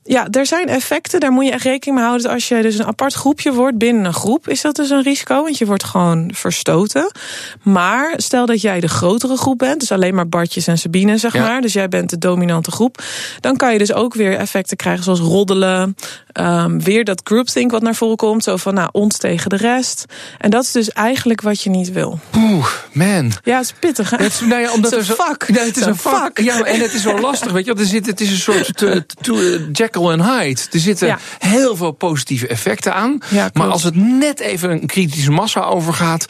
ja, 0.03 0.27
er 0.29 0.45
zijn 0.45 0.67
effecten, 0.67 1.19
daar 1.19 1.31
moet 1.31 1.45
je 1.45 1.51
echt 1.51 1.63
rekening 1.63 1.97
mee 1.97 2.07
houden. 2.07 2.31
Als 2.31 2.47
je 2.47 2.61
dus 2.61 2.77
een 2.77 2.85
apart 2.85 3.13
groepje 3.13 3.53
wordt 3.53 3.77
binnen 3.77 4.05
een 4.05 4.13
groep, 4.13 4.47
is 4.47 4.61
dat 4.61 4.75
dus 4.75 4.89
een 4.89 5.03
risico, 5.03 5.43
want 5.43 5.57
je 5.57 5.65
wordt 5.65 5.83
gewoon 5.83 6.31
verstoten. 6.33 7.11
Maar 7.61 8.13
stel 8.15 8.45
dat 8.45 8.61
jij 8.61 8.79
de 8.79 8.87
grotere 8.87 9.37
groep 9.37 9.57
bent, 9.57 9.79
dus 9.79 9.91
alleen 9.91 10.15
maar 10.15 10.29
Bartjes 10.29 10.67
en 10.67 10.77
Sabine, 10.77 11.17
zeg 11.17 11.33
ja. 11.33 11.43
maar. 11.43 11.61
Dus 11.61 11.73
jij 11.73 11.89
bent 11.89 12.09
de 12.09 12.17
dominante 12.17 12.71
groep. 12.71 13.03
Dan 13.39 13.57
kan 13.57 13.71
je 13.71 13.77
dus 13.77 13.93
ook 13.93 14.13
weer 14.13 14.37
effecten 14.37 14.77
krijgen, 14.77 15.03
zoals 15.03 15.19
roddelen. 15.19 15.95
Um, 16.39 16.83
weer 16.83 17.03
dat 17.03 17.21
groupthink 17.23 17.71
wat 17.71 17.81
naar 17.81 17.95
voren 17.95 18.17
komt. 18.17 18.43
Zo 18.43 18.57
van, 18.57 18.73
nou, 18.73 18.89
ons 18.91 19.17
tegen 19.17 19.49
de 19.49 19.55
rest. 19.55 20.05
En 20.37 20.49
dat 20.49 20.63
is 20.63 20.71
dus 20.71 20.89
eigenlijk 20.89 21.41
wat 21.41 21.61
je 21.61 21.69
niet 21.69 21.91
wil. 21.91 22.19
Oeh, 22.35 22.67
man. 22.93 23.31
Ja, 23.43 23.57
het 23.57 23.65
is 23.65 23.73
pittig, 23.79 24.09
hè? 24.09 24.17
Het 24.17 24.33
is, 24.33 24.39
nou 24.39 24.61
ja, 24.61 24.71
omdat 24.73 24.91
het 24.91 24.99
is 24.99 25.09
een 25.09 25.15
vak. 25.15 25.45
Ja, 25.47 25.63
het 25.63 25.77
is 25.77 25.85
een 25.85 25.95
vak. 25.95 26.39
Ja, 26.39 26.61
en 26.63 26.79
het 26.79 26.93
is 26.93 27.01
zo 27.01 27.19
lastig, 27.19 27.51
weet 27.51 27.65
je. 27.65 27.73
Er 27.73 27.85
zit, 27.85 28.05
het 28.05 28.21
is 28.21 28.29
een 28.29 28.37
soort 28.37 28.77
te, 28.77 29.05
te, 29.21 29.69
Jekyll 29.93 30.11
en 30.11 30.21
Hyde. 30.21 30.61
Er 30.71 30.79
zitten 30.79 31.07
ja. 31.07 31.19
heel 31.39 31.75
veel 31.75 31.91
positieve 31.91 32.47
effecten 32.47 32.93
aan. 32.93 33.17
Ja, 33.29 33.49
maar 33.53 33.67
als 33.67 33.83
het 33.83 33.95
net 33.95 34.39
even 34.39 34.69
een 34.69 34.85
kritische 34.85 35.31
massa 35.31 35.61
overgaat... 35.61 36.25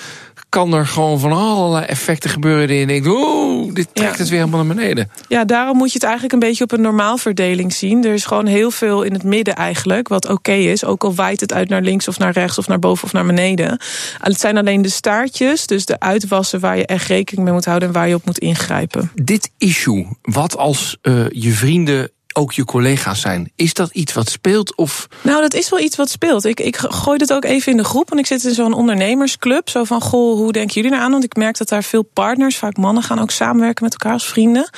kan 0.49 0.73
er 0.73 0.87
gewoon 0.87 1.19
van 1.19 1.31
allerlei 1.31 1.85
effecten 1.85 2.29
gebeuren... 2.29 2.67
die 2.67 2.77
je 2.77 2.85
denkt, 2.85 3.07
oeh, 3.07 3.73
dit 3.73 3.87
trekt 3.93 4.11
ja. 4.11 4.17
het 4.17 4.29
weer 4.29 4.39
helemaal 4.39 4.65
naar 4.65 4.75
beneden. 4.75 5.11
Ja, 5.27 5.45
daarom 5.45 5.77
moet 5.77 5.87
je 5.87 5.93
het 5.93 6.03
eigenlijk 6.03 6.33
een 6.33 6.39
beetje 6.39 6.63
op 6.63 6.71
een 6.71 6.81
normaalverdeling 6.81 7.73
zien. 7.73 8.05
Er 8.05 8.13
is 8.13 8.25
gewoon 8.25 8.45
heel 8.45 8.71
veel 8.71 9.03
in 9.03 9.13
het 9.13 9.23
midden 9.23 9.55
eigenlijk, 9.55 10.07
wat 10.07 10.23
oké 10.23 10.33
okay 10.33 10.63
is. 10.63 10.85
Ook 10.85 11.03
al 11.03 11.13
waait 11.13 11.39
het 11.39 11.53
uit 11.53 11.69
naar 11.69 11.81
links 11.81 12.07
of 12.07 12.19
naar 12.19 12.33
rechts 12.33 12.57
of 12.57 12.67
naar 12.67 12.79
boven 12.79 13.03
of 13.03 13.13
naar 13.13 13.25
beneden. 13.25 13.79
Het 14.19 14.39
zijn 14.39 14.57
alleen 14.57 14.81
de 14.81 14.89
staartjes, 14.89 15.67
dus 15.67 15.85
de 15.85 15.99
uitwassen... 15.99 16.59
waar 16.59 16.77
je 16.77 16.85
echt 16.85 17.07
rekening 17.07 17.43
mee 17.43 17.53
moet 17.53 17.65
houden 17.65 17.87
en 17.87 17.93
waar 17.93 18.07
je 18.07 18.15
op 18.15 18.25
moet 18.25 18.39
ingrijpen. 18.39 19.11
Dit 19.15 19.51
issue, 19.57 20.07
wat 20.21 20.57
als 20.57 20.97
uh, 21.01 21.25
je 21.29 21.51
vrienden 21.51 22.11
ook 22.33 22.53
je 22.53 22.65
collega's 22.65 23.21
zijn. 23.21 23.51
Is 23.55 23.73
dat 23.73 23.89
iets 23.91 24.13
wat 24.13 24.29
speelt? 24.29 24.75
Of... 24.75 25.07
Nou, 25.21 25.41
dat 25.41 25.53
is 25.53 25.69
wel 25.69 25.79
iets 25.79 25.95
wat 25.95 26.09
speelt. 26.09 26.45
Ik, 26.45 26.59
ik 26.59 26.77
gooi 26.77 27.17
dit 27.17 27.33
ook 27.33 27.45
even 27.45 27.71
in 27.71 27.77
de 27.77 27.83
groep. 27.83 28.09
Want 28.09 28.21
ik 28.21 28.27
zit 28.27 28.43
in 28.43 28.53
zo'n 28.53 28.73
ondernemersclub. 28.73 29.69
Zo 29.69 29.83
van, 29.83 30.01
goh, 30.01 30.37
hoe 30.37 30.51
denken 30.51 30.73
jullie 30.81 30.97
eraan? 30.97 31.11
Want 31.11 31.23
ik 31.23 31.35
merk 31.35 31.57
dat 31.57 31.69
daar 31.69 31.83
veel 31.83 32.03
partners, 32.03 32.57
vaak 32.57 32.77
mannen, 32.77 33.03
gaan 33.03 33.19
ook 33.19 33.31
samenwerken 33.31 33.83
met 33.83 33.93
elkaar 33.93 34.13
als 34.13 34.25
vrienden. 34.25 34.69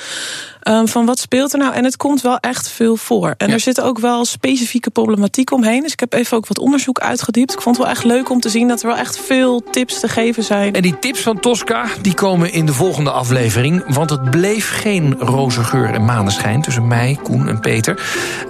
Um, 0.68 0.88
van 0.88 1.06
wat 1.06 1.18
speelt 1.18 1.52
er 1.52 1.58
nou? 1.58 1.74
En 1.74 1.84
het 1.84 1.96
komt 1.96 2.20
wel 2.22 2.38
echt 2.38 2.68
veel 2.68 2.96
voor. 2.96 3.34
En 3.38 3.50
er 3.50 3.60
zit 3.60 3.80
ook 3.80 3.98
wel 3.98 4.24
specifieke 4.24 4.90
problematiek 4.90 5.52
omheen. 5.52 5.82
Dus 5.82 5.92
ik 5.92 6.00
heb 6.00 6.12
even 6.12 6.36
ook 6.36 6.46
wat 6.46 6.58
onderzoek 6.58 6.98
uitgediept. 6.98 7.52
Ik 7.52 7.60
vond 7.60 7.76
het 7.76 7.84
wel 7.84 7.94
echt 7.94 8.04
leuk 8.04 8.30
om 8.30 8.40
te 8.40 8.48
zien 8.48 8.68
dat 8.68 8.80
er 8.80 8.86
wel 8.86 8.96
echt 8.96 9.18
veel 9.18 9.62
tips 9.70 10.00
te 10.00 10.08
geven 10.08 10.44
zijn. 10.44 10.74
En 10.74 10.82
die 10.82 10.98
tips 10.98 11.20
van 11.20 11.40
Tosca, 11.40 11.86
die 12.02 12.14
komen 12.14 12.52
in 12.52 12.66
de 12.66 12.72
volgende 12.72 13.10
aflevering. 13.10 13.94
Want 13.94 14.10
het 14.10 14.30
bleef 14.30 14.70
geen 14.70 15.14
roze 15.18 15.64
geur 15.64 15.94
en 15.94 16.04
maneschijn 16.04 16.62
tussen 16.62 16.86
mij, 16.86 17.18
Koen 17.22 17.45
en 17.48 17.60
Peter. 17.60 18.00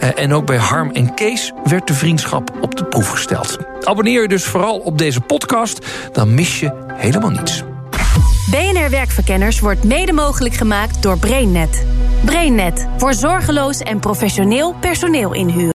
Uh, 0.00 0.18
en 0.18 0.32
ook 0.32 0.46
bij 0.46 0.56
Harm 0.56 0.90
en 0.90 1.14
Kees 1.14 1.52
werd 1.64 1.86
de 1.86 1.94
vriendschap 1.94 2.50
op 2.60 2.76
de 2.76 2.84
proef 2.84 3.08
gesteld. 3.08 3.58
Abonneer 3.80 4.22
je 4.22 4.28
dus 4.28 4.44
vooral 4.44 4.78
op 4.78 4.98
deze 4.98 5.20
podcast, 5.20 5.86
dan 6.12 6.34
mis 6.34 6.60
je 6.60 6.72
helemaal 6.94 7.30
niets. 7.30 7.62
BNR 8.50 8.90
Werkverkenners 8.90 9.60
wordt 9.60 9.84
mede 9.84 10.12
mogelijk 10.12 10.54
gemaakt 10.54 11.02
door 11.02 11.18
BrainNet. 11.18 11.86
BrainNet 12.24 12.86
voor 12.96 13.14
zorgeloos 13.14 13.80
en 13.80 14.00
professioneel 14.00 14.74
personeel 14.80 15.34
inhuren. 15.34 15.75